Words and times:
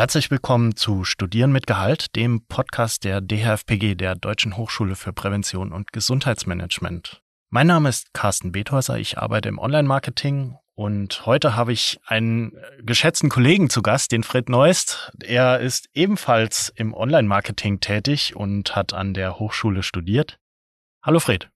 Herzlich 0.00 0.30
willkommen 0.30 0.76
zu 0.76 1.04
Studieren 1.04 1.52
mit 1.52 1.66
Gehalt, 1.66 2.16
dem 2.16 2.46
Podcast 2.46 3.04
der 3.04 3.20
DHFPG, 3.20 3.96
der 3.96 4.14
Deutschen 4.14 4.56
Hochschule 4.56 4.96
für 4.96 5.12
Prävention 5.12 5.72
und 5.72 5.92
Gesundheitsmanagement. 5.92 7.20
Mein 7.50 7.66
Name 7.66 7.90
ist 7.90 8.14
Carsten 8.14 8.50
Bethäuser, 8.50 8.98
ich 8.98 9.18
arbeite 9.18 9.50
im 9.50 9.58
Online-Marketing 9.58 10.56
und 10.74 11.26
heute 11.26 11.54
habe 11.54 11.74
ich 11.74 12.00
einen 12.06 12.56
geschätzten 12.82 13.28
Kollegen 13.28 13.68
zu 13.68 13.82
Gast, 13.82 14.12
den 14.12 14.22
Fred 14.22 14.48
Neust. 14.48 15.12
Er 15.22 15.60
ist 15.60 15.90
ebenfalls 15.92 16.72
im 16.74 16.94
Online-Marketing 16.94 17.80
tätig 17.80 18.34
und 18.34 18.74
hat 18.74 18.94
an 18.94 19.12
der 19.12 19.38
Hochschule 19.38 19.82
studiert. 19.82 20.38
Hallo 21.02 21.20
Fred. 21.20 21.50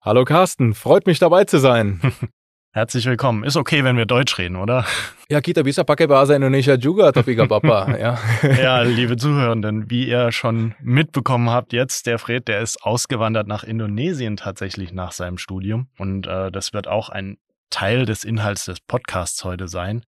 Hallo 0.00 0.24
Carsten, 0.24 0.72
freut 0.72 1.06
mich 1.06 1.18
dabei 1.18 1.44
zu 1.44 1.58
sein. 1.58 2.00
Herzlich 2.72 3.04
willkommen. 3.04 3.42
Ist 3.42 3.56
okay, 3.56 3.82
wenn 3.82 3.96
wir 3.96 4.06
Deutsch 4.06 4.38
reden, 4.38 4.54
oder? 4.54 4.84
Ja, 5.28 5.40
kita 5.40 5.64
bisa 5.64 5.82
pakai 5.82 6.06
bahasa 6.06 6.36
Indonesia 6.36 6.76
juga, 6.78 7.10
tapi 7.10 7.34
gak 7.34 7.50
ja. 7.98 8.16
ja, 8.62 8.82
liebe 8.82 9.16
Zuhörenden, 9.16 9.90
wie 9.90 10.06
ihr 10.06 10.30
schon 10.30 10.76
mitbekommen 10.80 11.50
habt 11.50 11.72
jetzt, 11.72 12.06
der 12.06 12.20
Fred, 12.20 12.46
der 12.46 12.60
ist 12.60 12.84
ausgewandert 12.84 13.48
nach 13.48 13.64
Indonesien 13.64 14.36
tatsächlich 14.36 14.92
nach 14.92 15.10
seinem 15.10 15.36
Studium. 15.36 15.88
Und 15.98 16.28
äh, 16.28 16.52
das 16.52 16.72
wird 16.72 16.86
auch 16.86 17.08
ein 17.08 17.38
Teil 17.70 18.06
des 18.06 18.22
Inhalts 18.22 18.66
des 18.66 18.78
Podcasts 18.78 19.42
heute 19.42 19.66
sein. 19.66 20.04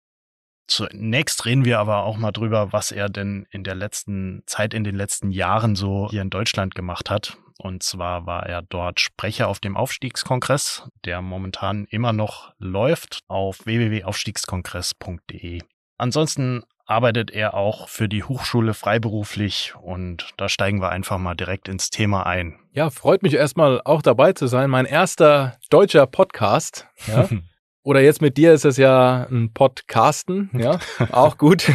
Zunächst 0.67 1.47
reden 1.47 1.65
wir 1.65 1.79
aber 1.79 2.05
auch 2.05 2.19
mal 2.19 2.31
drüber, 2.31 2.75
was 2.75 2.93
er 2.93 3.09
denn 3.09 3.47
in 3.51 3.65
der 3.65 3.75
letzten 3.75 4.43
Zeit, 4.45 4.75
in 4.75 4.85
den 4.85 4.97
letzten 4.97 5.31
Jahren 5.31 5.77
so 5.77 6.09
hier 6.11 6.21
in 6.21 6.31
Deutschland 6.31 6.75
gemacht 6.75 7.09
hat. 7.09 7.39
Und 7.61 7.83
zwar 7.83 8.25
war 8.25 8.47
er 8.47 8.63
dort 8.63 9.01
Sprecher 9.01 9.49
auf 9.49 9.61
dem 9.61 9.77
Aufstiegskongress, 9.77 10.89
der 11.05 11.21
momentan 11.21 11.85
immer 11.91 12.15
noch 12.15 12.55
läuft 12.59 13.21
auf 13.29 13.67
www.aufstiegskongress.de. 13.67 15.61
Ansonsten 15.99 16.63
arbeitet 16.87 17.31
er 17.31 17.53
auch 17.53 17.91
für 17.91 18.09
die 18.09 18.25
Hochschule 18.25 18.73
freiberuflich 18.73 19.75
und 19.79 20.31
da 20.39 20.49
steigen 20.49 20.81
wir 20.81 20.89
einfach 20.89 21.19
mal 21.19 21.35
direkt 21.35 21.69
ins 21.69 21.91
Thema 21.91 22.25
ein. 22.25 22.59
Ja, 22.73 22.89
freut 22.89 23.23
mich 23.23 23.35
erstmal 23.35 23.83
auch 23.85 24.01
dabei 24.01 24.33
zu 24.33 24.47
sein. 24.47 24.71
Mein 24.71 24.87
erster 24.87 25.59
deutscher 25.69 26.07
Podcast. 26.07 26.89
Ja. 27.07 27.29
Oder 27.83 28.01
jetzt 28.01 28.23
mit 28.23 28.39
dir 28.39 28.55
ist 28.55 28.65
es 28.65 28.79
ja 28.79 29.27
ein 29.31 29.53
Podcasten, 29.53 30.51
ja, 30.53 30.79
auch 31.13 31.37
gut. 31.37 31.71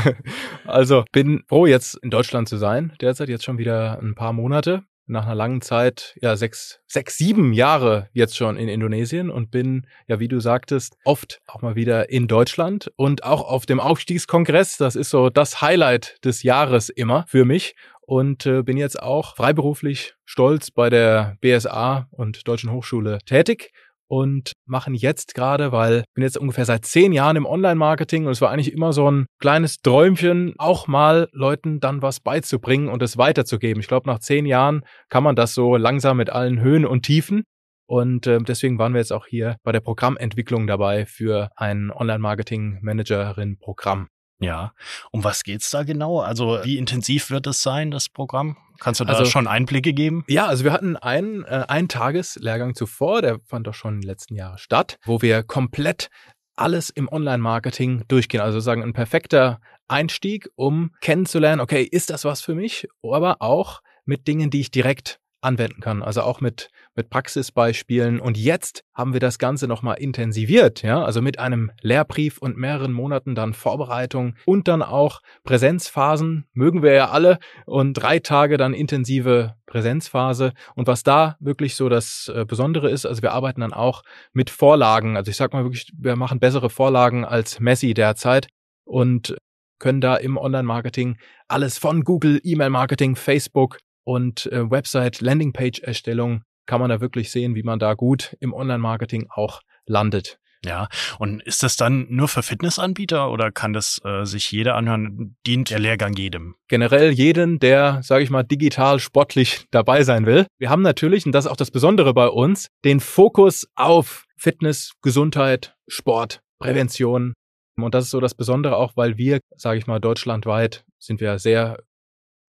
Also 0.65 1.03
bin 1.11 1.43
froh, 1.47 1.67
jetzt 1.67 1.95
in 1.95 2.09
Deutschland 2.09 2.49
zu 2.49 2.57
sein, 2.57 2.93
derzeit 3.01 3.29
jetzt 3.29 3.43
schon 3.43 3.57
wieder 3.59 3.99
ein 3.99 4.15
paar 4.15 4.33
Monate. 4.33 4.83
Nach 5.07 5.25
einer 5.25 5.35
langen 5.35 5.61
Zeit, 5.61 6.17
ja, 6.21 6.35
sechs, 6.35 6.79
sechs, 6.87 7.17
sieben 7.17 7.53
Jahre 7.53 8.09
jetzt 8.13 8.35
schon 8.35 8.57
in 8.57 8.67
Indonesien 8.67 9.29
und 9.29 9.51
bin, 9.51 9.85
ja, 10.07 10.19
wie 10.19 10.27
du 10.27 10.39
sagtest, 10.39 10.97
oft 11.03 11.41
auch 11.47 11.61
mal 11.61 11.75
wieder 11.75 12.09
in 12.09 12.27
Deutschland 12.27 12.91
und 12.95 13.23
auch 13.23 13.41
auf 13.47 13.65
dem 13.65 13.79
Aufstiegskongress. 13.79 14.77
Das 14.77 14.95
ist 14.95 15.11
so 15.11 15.29
das 15.29 15.61
Highlight 15.61 16.17
des 16.25 16.41
Jahres 16.41 16.89
immer 16.89 17.25
für 17.27 17.45
mich 17.45 17.75
und 18.01 18.45
äh, 18.45 18.63
bin 18.63 18.77
jetzt 18.77 19.01
auch 19.01 19.35
freiberuflich 19.35 20.15
stolz 20.25 20.71
bei 20.71 20.89
der 20.89 21.37
BSA 21.41 22.07
und 22.11 22.47
Deutschen 22.47 22.71
Hochschule 22.71 23.19
tätig 23.25 23.73
und 24.07 24.53
machen 24.65 24.93
jetzt 24.93 25.35
gerade, 25.35 25.71
weil 25.71 25.99
ich 25.99 26.13
bin 26.13 26.23
jetzt 26.23 26.37
ungefähr 26.37 26.65
seit 26.65 26.85
zehn 26.85 27.11
Jahren 27.11 27.35
im 27.35 27.45
Online-Marketing 27.45 28.25
und 28.25 28.31
es 28.31 28.41
war 28.41 28.51
eigentlich 28.51 28.73
immer 28.73 28.93
so 28.93 29.09
ein 29.09 29.25
kleines 29.39 29.81
Träumchen, 29.81 30.53
auch 30.57 30.87
mal 30.87 31.29
Leuten 31.31 31.79
dann 31.79 32.01
was 32.01 32.19
beizubringen 32.19 32.89
und 32.89 33.01
es 33.01 33.17
weiterzugeben. 33.17 33.81
Ich 33.81 33.87
glaube, 33.87 34.09
nach 34.09 34.19
zehn 34.19 34.45
Jahren 34.45 34.83
kann 35.09 35.23
man 35.23 35.35
das 35.35 35.53
so 35.53 35.77
langsam 35.77 36.17
mit 36.17 36.29
allen 36.29 36.59
Höhen 36.59 36.85
und 36.85 37.03
Tiefen. 37.03 37.43
Und 37.87 38.25
äh, 38.25 38.39
deswegen 38.39 38.79
waren 38.79 38.93
wir 38.93 38.99
jetzt 38.99 39.13
auch 39.13 39.27
hier 39.27 39.57
bei 39.63 39.71
der 39.71 39.79
Programmentwicklung 39.79 40.65
dabei 40.65 41.05
für 41.05 41.49
ein 41.55 41.91
Online-Marketing-Managerin-Programm. 41.91 44.07
Ja, 44.39 44.73
um 45.11 45.23
was 45.23 45.43
geht's 45.43 45.69
da 45.69 45.83
genau? 45.83 46.19
Also 46.19 46.59
wie 46.63 46.77
intensiv 46.77 47.29
wird 47.29 47.47
es 47.47 47.61
sein, 47.61 47.91
das 47.91 48.09
Programm? 48.09 48.57
Kannst 48.79 48.99
du 48.99 49.05
da 49.05 49.13
also, 49.13 49.25
schon 49.25 49.47
Einblicke 49.47 49.93
geben? 49.93 50.25
Ja, 50.27 50.47
also 50.47 50.65
wir 50.65 50.73
hatten 50.73 50.97
einen, 50.97 51.45
äh, 51.45 51.65
einen 51.67 51.87
Tageslehrgang 51.87 52.75
zuvor, 52.75 53.21
der 53.21 53.39
fand 53.45 53.67
doch 53.67 53.73
schon 53.73 53.95
in 53.95 54.01
den 54.01 54.07
letzten 54.07 54.35
Jahren 54.35 54.57
statt, 54.57 54.99
wo 55.05 55.21
wir 55.21 55.43
komplett 55.43 56.09
alles 56.55 56.89
im 56.89 57.07
Online-Marketing 57.09 58.03
durchgehen. 58.07 58.41
Also 58.41 58.59
sagen 58.59 58.83
ein 58.83 58.93
perfekter 58.93 59.59
Einstieg, 59.87 60.49
um 60.55 60.91
kennenzulernen, 61.01 61.61
okay, 61.61 61.83
ist 61.83 62.09
das 62.09 62.25
was 62.25 62.41
für 62.41 62.55
mich? 62.55 62.87
Aber 63.03 63.41
auch 63.41 63.81
mit 64.05 64.27
Dingen, 64.27 64.49
die 64.49 64.61
ich 64.61 64.71
direkt 64.71 65.19
anwenden 65.45 65.79
kann. 65.79 66.03
Also 66.03 66.21
auch 66.21 66.41
mit, 66.41 66.69
mit 66.95 67.09
Praxisbeispielen. 67.09 68.19
Und 68.19 68.37
jetzt 68.37 68.83
haben 68.93 69.13
wir 69.13 69.19
das 69.19 69.39
Ganze 69.39 69.67
nochmal 69.67 69.97
intensiviert, 69.97 70.81
ja, 70.81 71.03
also 71.03 71.21
mit 71.21 71.39
einem 71.39 71.71
Lehrbrief 71.81 72.39
und 72.39 72.57
mehreren 72.57 72.91
Monaten 72.91 73.35
dann 73.35 73.53
Vorbereitung 73.53 74.35
und 74.45 74.67
dann 74.67 74.81
auch 74.81 75.21
Präsenzphasen, 75.43 76.45
mögen 76.53 76.83
wir 76.83 76.93
ja 76.93 77.09
alle, 77.09 77.39
und 77.65 77.93
drei 77.93 78.19
Tage 78.19 78.57
dann 78.57 78.73
intensive 78.73 79.55
Präsenzphase. 79.65 80.53
Und 80.75 80.87
was 80.87 81.03
da 81.03 81.37
wirklich 81.39 81.75
so 81.75 81.89
das 81.89 82.31
äh, 82.33 82.45
Besondere 82.45 82.89
ist, 82.89 83.05
also 83.05 83.21
wir 83.21 83.31
arbeiten 83.31 83.61
dann 83.61 83.73
auch 83.73 84.03
mit 84.33 84.49
Vorlagen. 84.49 85.17
Also 85.17 85.31
ich 85.31 85.37
sag 85.37 85.53
mal 85.53 85.63
wirklich, 85.63 85.91
wir 85.97 86.15
machen 86.15 86.39
bessere 86.39 86.69
Vorlagen 86.69 87.25
als 87.25 87.59
Messi 87.59 87.93
derzeit 87.93 88.47
und 88.83 89.35
können 89.79 90.01
da 90.01 90.15
im 90.15 90.37
Online-Marketing 90.37 91.17
alles 91.47 91.77
von 91.77 92.03
Google, 92.03 92.39
E-Mail-Marketing, 92.43 93.15
Facebook, 93.15 93.77
und 94.05 94.45
äh, 94.51 94.71
Website, 94.71 95.19
Landingpage-Erstellung 95.19 96.43
kann 96.65 96.79
man 96.79 96.89
da 96.89 97.01
wirklich 97.01 97.31
sehen, 97.31 97.55
wie 97.55 97.63
man 97.63 97.79
da 97.79 97.93
gut 97.93 98.35
im 98.39 98.53
Online-Marketing 98.53 99.27
auch 99.29 99.61
landet. 99.85 100.39
Ja, 100.65 100.87
und 101.19 101.43
ist 101.43 101.61
das 101.61 101.77
dann 101.77 102.07
nur 102.09 102.27
für 102.27 102.41
Fitnessanbieter 102.41 103.29
oder 103.29 103.51
kann 103.51 103.73
das 103.73 104.01
äh, 104.03 104.25
sich 104.25 104.51
jeder 104.51 104.75
anhören? 104.75 105.35
Dient 105.45 105.69
der 105.69 105.77
Lehrgang 105.77 106.13
jedem? 106.13 106.55
Generell 106.67 107.11
jeden, 107.11 107.59
der, 107.59 108.01
sage 108.01 108.23
ich 108.23 108.31
mal, 108.31 108.41
digital 108.41 108.99
sportlich 108.99 109.65
dabei 109.71 110.03
sein 110.03 110.25
will. 110.25 110.47
Wir 110.57 110.71
haben 110.71 110.81
natürlich, 110.81 111.25
und 111.25 111.33
das 111.33 111.45
ist 111.45 111.51
auch 111.51 111.57
das 111.57 111.69
Besondere 111.69 112.13
bei 112.15 112.27
uns, 112.27 112.69
den 112.83 112.99
Fokus 112.99 113.67
auf 113.75 114.25
Fitness, 114.37 114.93
Gesundheit, 115.03 115.75
Sport, 115.87 116.39
Prävention. 116.59 117.33
Und 117.77 117.93
das 117.93 118.05
ist 118.05 118.11
so 118.11 118.19
das 118.19 118.33
Besondere 118.33 118.77
auch, 118.77 118.93
weil 118.95 119.17
wir, 119.17 119.39
sage 119.55 119.77
ich 119.77 119.85
mal, 119.85 119.99
deutschlandweit 119.99 120.83
sind 120.97 121.21
wir 121.21 121.37
sehr 121.37 121.77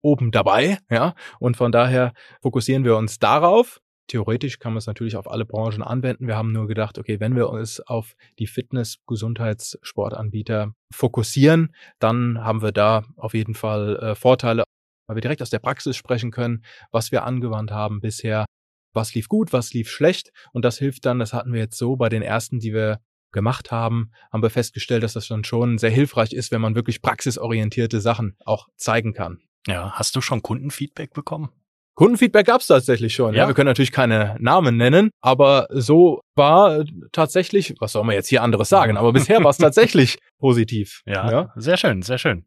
oben 0.07 0.31
dabei, 0.31 0.79
ja. 0.89 1.13
Und 1.39 1.57
von 1.57 1.71
daher 1.71 2.13
fokussieren 2.41 2.85
wir 2.85 2.95
uns 2.95 3.19
darauf. 3.19 3.81
Theoretisch 4.07 4.59
kann 4.59 4.71
man 4.71 4.77
es 4.77 4.87
natürlich 4.87 5.17
auf 5.17 5.29
alle 5.29 5.45
Branchen 5.45 5.83
anwenden. 5.83 6.27
Wir 6.27 6.37
haben 6.37 6.53
nur 6.53 6.67
gedacht, 6.67 6.97
okay, 6.97 7.19
wenn 7.19 7.35
wir 7.35 7.49
uns 7.49 7.81
auf 7.81 8.15
die 8.39 8.47
Fitness-, 8.47 8.99
Gesundheits-, 9.05 9.77
fokussieren, 10.93 11.75
dann 11.99 12.41
haben 12.41 12.61
wir 12.61 12.71
da 12.71 13.03
auf 13.17 13.33
jeden 13.33 13.53
Fall 13.53 13.97
äh, 13.97 14.15
Vorteile, 14.15 14.63
weil 15.07 15.17
wir 15.17 15.21
direkt 15.21 15.41
aus 15.41 15.49
der 15.49 15.59
Praxis 15.59 15.97
sprechen 15.97 16.31
können, 16.31 16.63
was 16.91 17.11
wir 17.11 17.25
angewandt 17.25 17.71
haben 17.71 17.99
bisher, 17.99 18.45
was 18.93 19.13
lief 19.13 19.27
gut, 19.27 19.51
was 19.51 19.73
lief 19.73 19.89
schlecht. 19.89 20.31
Und 20.53 20.63
das 20.63 20.77
hilft 20.77 21.05
dann, 21.05 21.19
das 21.19 21.33
hatten 21.33 21.51
wir 21.51 21.59
jetzt 21.59 21.77
so 21.77 21.97
bei 21.97 22.07
den 22.07 22.21
ersten, 22.21 22.59
die 22.59 22.73
wir 22.73 22.99
gemacht 23.33 23.71
haben, 23.71 24.11
haben 24.31 24.41
wir 24.41 24.49
festgestellt, 24.49 25.03
dass 25.03 25.13
das 25.13 25.27
dann 25.27 25.43
schon 25.43 25.77
sehr 25.77 25.89
hilfreich 25.89 26.31
ist, 26.31 26.51
wenn 26.51 26.61
man 26.61 26.75
wirklich 26.75 27.01
praxisorientierte 27.01 27.99
Sachen 27.99 28.37
auch 28.45 28.67
zeigen 28.77 29.13
kann. 29.13 29.41
Ja, 29.67 29.91
hast 29.91 30.15
du 30.15 30.21
schon 30.21 30.41
Kundenfeedback 30.41 31.13
bekommen? 31.13 31.49
Kundenfeedback 31.95 32.45
gab 32.45 32.61
es 32.61 32.67
tatsächlich 32.67 33.15
schon. 33.15 33.33
Ja. 33.33 33.41
ja. 33.41 33.47
wir 33.47 33.55
können 33.55 33.67
natürlich 33.67 33.91
keine 33.91 34.35
Namen 34.39 34.77
nennen, 34.77 35.09
aber 35.19 35.67
so 35.71 36.21
war 36.35 36.85
tatsächlich, 37.11 37.73
was 37.79 37.91
soll 37.91 38.03
man 38.03 38.13
jetzt 38.13 38.27
hier 38.27 38.43
anderes 38.43 38.69
sagen, 38.69 38.97
aber 38.97 39.13
bisher 39.13 39.43
war 39.43 39.49
es 39.49 39.57
tatsächlich 39.57 40.19
positiv. 40.39 41.01
Ja, 41.05 41.31
ja, 41.31 41.53
sehr 41.55 41.75
schön, 41.75 42.03
sehr 42.03 42.19
schön. 42.19 42.45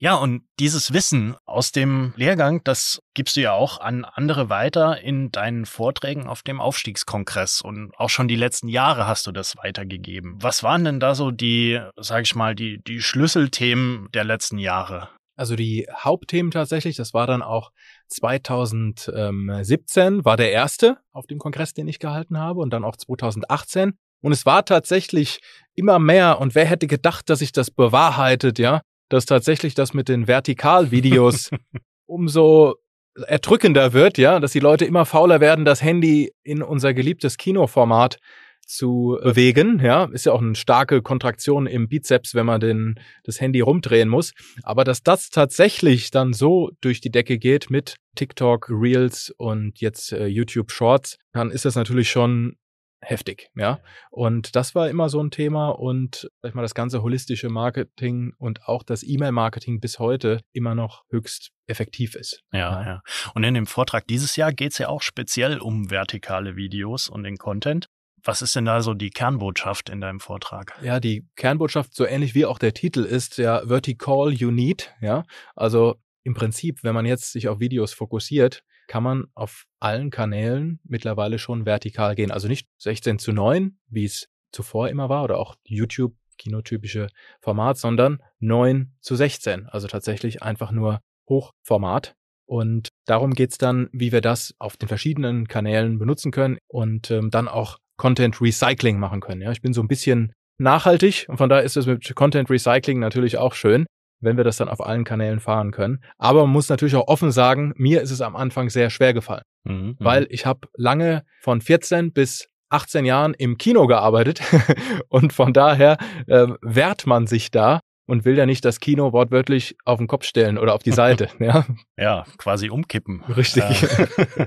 Ja, 0.00 0.16
und 0.16 0.42
dieses 0.58 0.92
Wissen 0.92 1.36
aus 1.46 1.70
dem 1.70 2.12
Lehrgang, 2.16 2.62
das 2.64 3.00
gibst 3.14 3.36
du 3.36 3.40
ja 3.40 3.52
auch 3.52 3.80
an 3.80 4.04
andere 4.04 4.50
weiter 4.50 5.00
in 5.00 5.30
deinen 5.30 5.66
Vorträgen 5.66 6.26
auf 6.26 6.42
dem 6.42 6.60
Aufstiegskongress 6.60 7.62
und 7.62 7.92
auch 7.96 8.10
schon 8.10 8.26
die 8.26 8.36
letzten 8.36 8.68
Jahre 8.68 9.06
hast 9.06 9.26
du 9.26 9.32
das 9.32 9.56
weitergegeben. 9.56 10.36
Was 10.42 10.64
waren 10.64 10.84
denn 10.84 10.98
da 11.00 11.14
so 11.14 11.30
die, 11.30 11.80
sag 11.96 12.24
ich 12.24 12.34
mal, 12.34 12.56
die, 12.56 12.82
die 12.82 13.00
Schlüsselthemen 13.00 14.08
der 14.12 14.24
letzten 14.24 14.58
Jahre? 14.58 15.10
Also 15.36 15.56
die 15.56 15.88
Hauptthemen 15.92 16.52
tatsächlich, 16.52 16.96
das 16.96 17.12
war 17.12 17.26
dann 17.26 17.42
auch 17.42 17.72
2017, 18.08 20.24
war 20.24 20.36
der 20.36 20.52
erste 20.52 20.98
auf 21.12 21.26
dem 21.26 21.38
Kongress, 21.38 21.74
den 21.74 21.88
ich 21.88 21.98
gehalten 21.98 22.38
habe 22.38 22.60
und 22.60 22.70
dann 22.70 22.84
auch 22.84 22.96
2018. 22.96 23.98
Und 24.20 24.32
es 24.32 24.46
war 24.46 24.64
tatsächlich 24.64 25.40
immer 25.74 25.98
mehr 25.98 26.40
und 26.40 26.54
wer 26.54 26.64
hätte 26.64 26.86
gedacht, 26.86 27.28
dass 27.28 27.40
sich 27.40 27.52
das 27.52 27.70
bewahrheitet, 27.70 28.58
ja, 28.58 28.80
dass 29.08 29.26
tatsächlich 29.26 29.74
das 29.74 29.92
mit 29.92 30.08
den 30.08 30.26
Vertikalvideos 30.26 31.50
umso 32.06 32.76
erdrückender 33.14 33.92
wird, 33.92 34.18
ja, 34.18 34.40
dass 34.40 34.52
die 34.52 34.60
Leute 34.60 34.84
immer 34.84 35.04
fauler 35.04 35.40
werden, 35.40 35.64
das 35.64 35.82
Handy 35.82 36.32
in 36.42 36.62
unser 36.62 36.94
geliebtes 36.94 37.36
Kinoformat 37.36 38.18
zu 38.66 39.18
bewegen. 39.22 39.80
Ja, 39.82 40.04
ist 40.12 40.26
ja 40.26 40.32
auch 40.32 40.42
eine 40.42 40.54
starke 40.54 41.02
Kontraktion 41.02 41.66
im 41.66 41.88
Bizeps, 41.88 42.34
wenn 42.34 42.46
man 42.46 42.60
den, 42.60 43.00
das 43.24 43.40
Handy 43.40 43.60
rumdrehen 43.60 44.08
muss. 44.08 44.32
Aber 44.62 44.84
dass 44.84 45.02
das 45.02 45.30
tatsächlich 45.30 46.10
dann 46.10 46.32
so 46.32 46.70
durch 46.80 47.00
die 47.00 47.10
Decke 47.10 47.38
geht 47.38 47.70
mit 47.70 47.96
TikTok, 48.16 48.68
Reels 48.70 49.32
und 49.36 49.80
jetzt 49.80 50.12
äh, 50.12 50.26
YouTube 50.26 50.70
Shorts, 50.70 51.18
dann 51.32 51.50
ist 51.50 51.64
das 51.64 51.74
natürlich 51.74 52.10
schon 52.10 52.56
heftig, 53.04 53.50
ja. 53.54 53.80
Und 54.10 54.56
das 54.56 54.74
war 54.74 54.88
immer 54.88 55.08
so 55.08 55.22
ein 55.22 55.30
Thema 55.30 55.70
und 55.70 56.30
sag 56.42 56.50
ich 56.50 56.54
mal, 56.54 56.62
das 56.62 56.74
ganze 56.74 57.02
holistische 57.02 57.48
Marketing 57.48 58.32
und 58.38 58.64
auch 58.66 58.82
das 58.82 59.02
E-Mail-Marketing 59.02 59.80
bis 59.80 59.98
heute 59.98 60.40
immer 60.52 60.74
noch 60.74 61.04
höchst 61.10 61.50
effektiv 61.66 62.14
ist. 62.14 62.42
Ja, 62.52 62.84
ja. 62.84 63.02
Und 63.34 63.44
in 63.44 63.54
dem 63.54 63.66
Vortrag 63.66 64.06
dieses 64.06 64.36
Jahr 64.36 64.52
geht 64.52 64.72
es 64.72 64.78
ja 64.78 64.88
auch 64.88 65.02
speziell 65.02 65.58
um 65.58 65.90
vertikale 65.90 66.56
Videos 66.56 67.08
und 67.08 67.24
den 67.24 67.36
Content. 67.36 67.88
Was 68.24 68.40
ist 68.40 68.56
denn 68.56 68.64
da 68.64 68.80
so 68.80 68.94
die 68.94 69.10
Kernbotschaft 69.10 69.90
in 69.90 70.00
deinem 70.00 70.18
Vortrag? 70.18 70.72
Ja, 70.82 70.98
die 70.98 71.26
Kernbotschaft, 71.36 71.94
so 71.94 72.06
ähnlich 72.06 72.34
wie 72.34 72.46
auch 72.46 72.58
der 72.58 72.72
Titel 72.72 73.00
ist, 73.00 73.36
ja, 73.36 73.66
Vertical 73.66 74.32
You 74.32 74.50
Need, 74.50 74.94
ja. 75.02 75.24
Also 75.54 75.96
im 76.22 76.32
Prinzip, 76.32 76.82
wenn 76.82 76.94
man 76.94 77.04
jetzt 77.04 77.32
sich 77.32 77.48
auf 77.48 77.60
Videos 77.60 77.92
fokussiert, 77.92 78.64
kann 78.86 79.02
man 79.02 79.26
auf 79.34 79.64
allen 79.78 80.10
Kanälen 80.10 80.80
mittlerweile 80.84 81.38
schon 81.38 81.66
vertikal 81.66 82.14
gehen. 82.14 82.30
Also 82.30 82.48
nicht 82.48 82.66
16 82.78 83.18
zu 83.18 83.32
9, 83.32 83.78
wie 83.88 84.04
es 84.04 84.28
zuvor 84.52 84.88
immer 84.88 85.10
war, 85.10 85.24
oder 85.24 85.38
auch 85.38 85.56
YouTube, 85.64 86.14
kinotypische 86.38 87.08
Format, 87.40 87.76
sondern 87.76 88.22
9 88.40 88.94
zu 89.00 89.16
16. 89.16 89.66
Also 89.66 89.86
tatsächlich 89.86 90.42
einfach 90.42 90.72
nur 90.72 91.00
Hochformat. 91.28 92.14
Und 92.46 92.88
darum 93.06 93.32
geht's 93.32 93.58
dann, 93.58 93.88
wie 93.92 94.12
wir 94.12 94.20
das 94.20 94.54
auf 94.58 94.76
den 94.76 94.88
verschiedenen 94.88 95.48
Kanälen 95.48 95.98
benutzen 95.98 96.30
können 96.30 96.58
und 96.68 97.10
ähm, 97.10 97.30
dann 97.30 97.48
auch 97.48 97.78
Content 97.96 98.40
Recycling 98.40 98.98
machen 98.98 99.20
können. 99.20 99.40
Ja, 99.40 99.52
ich 99.52 99.62
bin 99.62 99.72
so 99.72 99.80
ein 99.80 99.88
bisschen 99.88 100.32
nachhaltig 100.58 101.26
und 101.28 101.36
von 101.36 101.48
daher 101.48 101.64
ist 101.64 101.76
es 101.76 101.86
mit 101.86 102.14
Content 102.14 102.50
Recycling 102.50 102.98
natürlich 102.98 103.38
auch 103.38 103.54
schön 103.54 103.86
wenn 104.24 104.36
wir 104.36 104.44
das 104.44 104.56
dann 104.56 104.68
auf 104.68 104.84
allen 104.84 105.04
Kanälen 105.04 105.40
fahren 105.40 105.70
können. 105.70 106.02
Aber 106.18 106.42
man 106.42 106.50
muss 106.50 106.68
natürlich 106.68 106.96
auch 106.96 107.08
offen 107.08 107.30
sagen, 107.30 107.72
mir 107.76 108.00
ist 108.00 108.10
es 108.10 108.20
am 108.20 108.36
Anfang 108.36 108.70
sehr 108.70 108.90
schwer 108.90 109.14
gefallen, 109.14 109.42
mhm, 109.64 109.74
mhm. 109.74 109.96
weil 109.98 110.26
ich 110.30 110.46
habe 110.46 110.68
lange 110.76 111.24
von 111.40 111.60
14 111.60 112.12
bis 112.12 112.48
18 112.70 113.04
Jahren 113.04 113.34
im 113.34 113.58
Kino 113.58 113.86
gearbeitet 113.86 114.40
und 115.08 115.32
von 115.32 115.52
daher 115.52 115.98
äh, 116.26 116.48
wehrt 116.62 117.06
man 117.06 117.26
sich 117.26 117.50
da 117.50 117.80
und 118.06 118.24
will 118.24 118.36
ja 118.36 118.46
nicht 118.46 118.64
das 118.64 118.80
Kino 118.80 119.12
wortwörtlich 119.12 119.76
auf 119.84 119.98
den 119.98 120.08
Kopf 120.08 120.24
stellen 120.24 120.58
oder 120.58 120.74
auf 120.74 120.82
die 120.82 120.92
Seite. 120.92 121.28
ja, 121.38 121.64
ja 121.96 122.24
quasi 122.38 122.70
umkippen. 122.70 123.22
Richtig. 123.24 123.64
Äh, 123.82 124.46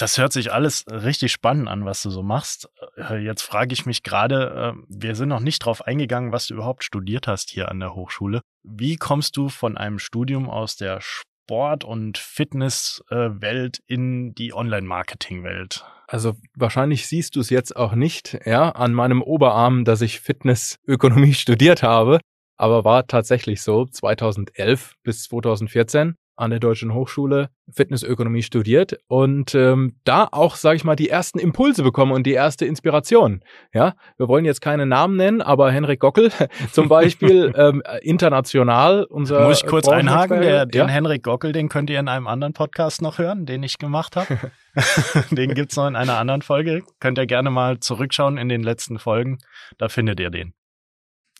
Das 0.00 0.16
hört 0.16 0.32
sich 0.32 0.50
alles 0.50 0.86
richtig 0.90 1.30
spannend 1.30 1.68
an, 1.68 1.84
was 1.84 2.02
du 2.02 2.08
so 2.08 2.22
machst. 2.22 2.70
Äh, 2.96 3.18
jetzt 3.18 3.42
frage 3.42 3.74
ich 3.74 3.84
mich 3.84 4.02
gerade, 4.02 4.74
äh, 4.74 4.82
wir 4.88 5.14
sind 5.14 5.28
noch 5.28 5.40
nicht 5.40 5.58
drauf 5.58 5.86
eingegangen, 5.86 6.32
was 6.32 6.46
du 6.46 6.54
überhaupt 6.54 6.84
studiert 6.84 7.26
hast 7.26 7.50
hier 7.50 7.68
an 7.68 7.80
der 7.80 7.94
Hochschule. 7.94 8.40
Wie 8.62 8.96
kommst 8.96 9.36
du 9.36 9.50
von 9.50 9.76
einem 9.76 9.98
Studium 9.98 10.48
aus 10.48 10.76
der 10.76 11.02
Sport- 11.02 11.84
und 11.84 12.16
Fitnesswelt 12.16 13.80
in 13.86 14.34
die 14.34 14.54
Online-Marketing-Welt? 14.54 15.84
Also 16.06 16.34
wahrscheinlich 16.54 17.06
siehst 17.06 17.36
du 17.36 17.40
es 17.40 17.50
jetzt 17.50 17.76
auch 17.76 17.92
nicht, 17.92 18.38
ja, 18.46 18.70
an 18.70 18.94
meinem 18.94 19.20
Oberarm, 19.20 19.84
dass 19.84 20.00
ich 20.00 20.20
Fitnessökonomie 20.20 21.34
studiert 21.34 21.82
habe, 21.82 22.20
aber 22.56 22.86
war 22.86 23.06
tatsächlich 23.06 23.60
so 23.60 23.84
2011 23.84 24.94
bis 25.02 25.24
2014 25.24 26.14
an 26.40 26.50
der 26.50 26.60
Deutschen 26.60 26.94
Hochschule 26.94 27.50
Fitnessökonomie 27.72 28.42
studiert 28.42 28.98
und 29.06 29.54
ähm, 29.54 29.96
da 30.04 30.28
auch, 30.32 30.56
sage 30.56 30.76
ich 30.76 30.84
mal, 30.84 30.96
die 30.96 31.08
ersten 31.08 31.38
Impulse 31.38 31.82
bekommen 31.82 32.12
und 32.12 32.24
die 32.24 32.32
erste 32.32 32.66
Inspiration. 32.66 33.42
Ja, 33.72 33.94
wir 34.16 34.28
wollen 34.28 34.44
jetzt 34.44 34.60
keine 34.60 34.86
Namen 34.86 35.16
nennen, 35.16 35.42
aber 35.42 35.70
Henrik 35.70 36.00
Gockel 36.00 36.32
zum 36.72 36.88
Beispiel 36.88 37.52
ähm, 37.56 37.82
international 38.02 39.04
unser. 39.04 39.46
Muss 39.46 39.62
ich 39.62 39.68
kurz 39.68 39.88
einhaken? 39.88 40.40
Der, 40.40 40.66
den 40.66 40.80
ja? 40.80 40.88
Henrik 40.88 41.22
Gockel, 41.22 41.52
den 41.52 41.68
könnt 41.68 41.90
ihr 41.90 42.00
in 42.00 42.08
einem 42.08 42.26
anderen 42.26 42.54
Podcast 42.54 43.02
noch 43.02 43.18
hören, 43.18 43.46
den 43.46 43.62
ich 43.62 43.78
gemacht 43.78 44.16
habe. 44.16 44.50
den 45.30 45.54
gibt's 45.54 45.76
noch 45.76 45.86
in 45.86 45.96
einer 45.96 46.18
anderen 46.18 46.42
Folge. 46.42 46.82
Könnt 47.00 47.18
ihr 47.18 47.26
gerne 47.26 47.50
mal 47.50 47.80
zurückschauen 47.80 48.38
in 48.38 48.48
den 48.48 48.62
letzten 48.62 48.98
Folgen. 48.98 49.38
Da 49.78 49.88
findet 49.88 50.18
ihr 50.20 50.30
den. 50.30 50.54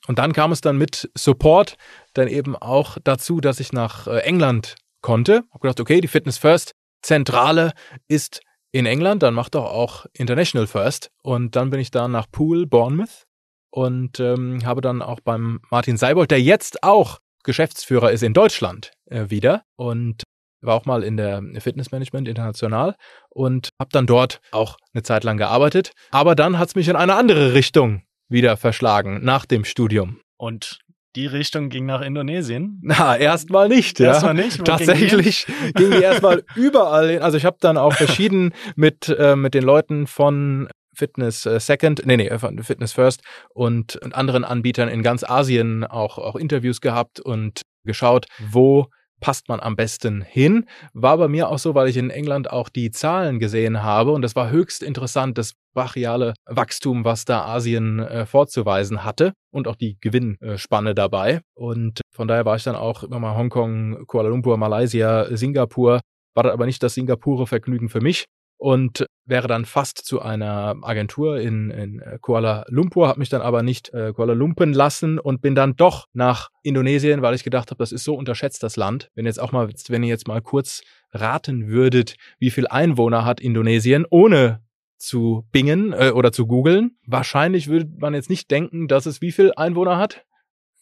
Und 0.06 0.18
dann 0.18 0.32
kam 0.32 0.50
es 0.52 0.60
dann 0.60 0.78
mit 0.78 1.10
Support 1.14 1.76
dann 2.14 2.28
eben 2.28 2.56
auch 2.56 2.98
dazu, 3.04 3.40
dass 3.40 3.60
ich 3.60 3.72
nach 3.72 4.06
äh, 4.06 4.20
England 4.20 4.76
konnte. 5.00 5.44
Hab 5.50 5.60
gedacht, 5.60 5.80
okay, 5.80 6.00
die 6.00 6.08
Fitness 6.08 6.38
First 6.38 6.74
Zentrale 7.02 7.72
ist 8.08 8.40
in 8.72 8.86
England, 8.86 9.22
dann 9.22 9.34
macht 9.34 9.54
doch 9.54 9.64
auch 9.64 10.06
International 10.12 10.66
First. 10.66 11.10
Und 11.22 11.56
dann 11.56 11.70
bin 11.70 11.80
ich 11.80 11.90
da 11.90 12.08
nach 12.08 12.26
Poole, 12.30 12.66
Bournemouth 12.66 13.26
und 13.70 14.20
ähm, 14.20 14.64
habe 14.64 14.80
dann 14.80 15.02
auch 15.02 15.20
beim 15.20 15.60
Martin 15.70 15.96
Seibold, 15.96 16.30
der 16.30 16.40
jetzt 16.40 16.82
auch 16.82 17.18
Geschäftsführer 17.42 18.12
ist 18.12 18.22
in 18.22 18.34
Deutschland 18.34 18.92
äh, 19.06 19.30
wieder 19.30 19.62
und 19.76 20.24
war 20.60 20.74
auch 20.74 20.84
mal 20.84 21.02
in 21.02 21.16
der 21.16 21.42
Fitnessmanagement 21.58 22.28
international 22.28 22.94
und 23.30 23.70
habe 23.78 23.90
dann 23.92 24.06
dort 24.06 24.40
auch 24.50 24.76
eine 24.92 25.02
Zeit 25.02 25.24
lang 25.24 25.38
gearbeitet. 25.38 25.92
Aber 26.10 26.34
dann 26.34 26.58
hat 26.58 26.68
es 26.68 26.74
mich 26.74 26.88
in 26.88 26.96
eine 26.96 27.14
andere 27.14 27.54
Richtung 27.54 28.02
wieder 28.28 28.58
verschlagen 28.58 29.24
nach 29.24 29.46
dem 29.46 29.64
Studium. 29.64 30.20
Und 30.36 30.80
die 31.16 31.26
Richtung 31.26 31.68
ging 31.68 31.86
nach 31.86 32.00
Indonesien? 32.00 32.78
Na, 32.82 33.16
erstmal 33.16 33.68
nicht. 33.68 33.98
Ja. 34.00 34.08
Erstmal 34.08 34.34
nicht. 34.34 34.64
Tatsächlich 34.64 35.46
ging 35.46 35.56
die, 35.66 35.72
ging 35.74 35.90
die 35.90 36.02
erstmal 36.02 36.44
überall 36.54 37.10
hin. 37.10 37.22
Also 37.22 37.36
ich 37.36 37.44
habe 37.44 37.56
dann 37.60 37.76
auch 37.76 37.94
verschieden 37.94 38.52
mit, 38.76 39.08
äh, 39.08 39.36
mit 39.36 39.54
den 39.54 39.64
Leuten 39.64 40.06
von 40.06 40.68
Fitness 40.94 41.46
äh, 41.46 41.58
Second, 41.60 42.02
nee, 42.04 42.16
nee, 42.16 42.30
Fitness 42.62 42.92
First 42.92 43.22
und, 43.54 43.96
und 43.96 44.14
anderen 44.14 44.44
Anbietern 44.44 44.88
in 44.88 45.02
ganz 45.02 45.24
Asien 45.24 45.84
auch, 45.84 46.18
auch 46.18 46.36
Interviews 46.36 46.80
gehabt 46.80 47.20
und 47.20 47.62
geschaut, 47.84 48.26
wo 48.50 48.88
passt 49.20 49.48
man 49.48 49.60
am 49.60 49.76
besten 49.76 50.22
hin. 50.22 50.66
War 50.92 51.18
bei 51.18 51.28
mir 51.28 51.48
auch 51.48 51.58
so, 51.58 51.74
weil 51.74 51.88
ich 51.88 51.96
in 51.96 52.10
England 52.10 52.50
auch 52.50 52.68
die 52.68 52.90
Zahlen 52.90 53.38
gesehen 53.38 53.82
habe 53.82 54.12
und 54.12 54.22
das 54.22 54.34
war 54.34 54.50
höchst 54.50 54.82
interessant, 54.82 55.38
das 55.38 55.52
brachiale 55.74 56.34
Wachstum, 56.46 57.04
was 57.04 57.24
da 57.24 57.44
Asien 57.44 58.00
äh, 58.00 58.26
vorzuweisen 58.26 59.04
hatte 59.04 59.32
und 59.52 59.68
auch 59.68 59.76
die 59.76 59.98
Gewinnspanne 60.00 60.94
dabei. 60.94 61.40
Und 61.54 62.00
von 62.12 62.28
daher 62.28 62.44
war 62.44 62.56
ich 62.56 62.64
dann 62.64 62.76
auch 62.76 63.02
immer 63.04 63.20
mal 63.20 63.36
Hongkong, 63.36 64.06
Kuala 64.06 64.28
Lumpur, 64.28 64.56
Malaysia, 64.56 65.26
Singapur. 65.36 66.00
War 66.34 66.42
das 66.44 66.52
aber 66.52 66.66
nicht 66.66 66.82
das 66.82 66.94
Singapure 66.94 67.46
Vergnügen 67.46 67.88
für 67.88 68.00
mich, 68.00 68.24
und 68.60 69.06
wäre 69.24 69.48
dann 69.48 69.64
fast 69.64 70.04
zu 70.04 70.20
einer 70.20 70.76
Agentur 70.82 71.40
in, 71.40 71.70
in 71.70 72.00
äh, 72.00 72.18
Kuala 72.20 72.66
Lumpur, 72.68 73.08
habe 73.08 73.18
mich 73.18 73.30
dann 73.30 73.40
aber 73.40 73.62
nicht 73.62 73.92
äh, 73.94 74.12
Kuala 74.12 74.34
Lumpen 74.34 74.74
lassen 74.74 75.18
und 75.18 75.40
bin 75.40 75.54
dann 75.54 75.76
doch 75.76 76.04
nach 76.12 76.50
Indonesien, 76.62 77.22
weil 77.22 77.34
ich 77.34 77.42
gedacht 77.42 77.70
habe, 77.70 77.78
das 77.78 77.90
ist 77.90 78.04
so 78.04 78.14
unterschätzt 78.14 78.62
das 78.62 78.76
Land. 78.76 79.10
Wenn 79.14 79.24
jetzt 79.24 79.40
auch 79.40 79.52
mal, 79.52 79.70
wenn 79.88 80.02
ihr 80.02 80.10
jetzt 80.10 80.28
mal 80.28 80.42
kurz 80.42 80.82
raten 81.12 81.68
würdet, 81.68 82.16
wie 82.38 82.50
viel 82.50 82.68
Einwohner 82.68 83.24
hat 83.24 83.40
Indonesien, 83.40 84.04
ohne 84.10 84.60
zu 84.98 85.46
bingen 85.52 85.94
äh, 85.94 86.10
oder 86.10 86.30
zu 86.30 86.46
googeln, 86.46 86.98
wahrscheinlich 87.06 87.68
würde 87.68 87.88
man 87.98 88.12
jetzt 88.12 88.28
nicht 88.28 88.50
denken, 88.50 88.88
dass 88.88 89.06
es 89.06 89.22
wie 89.22 89.32
viel 89.32 89.52
Einwohner 89.56 89.96
hat. 89.96 90.26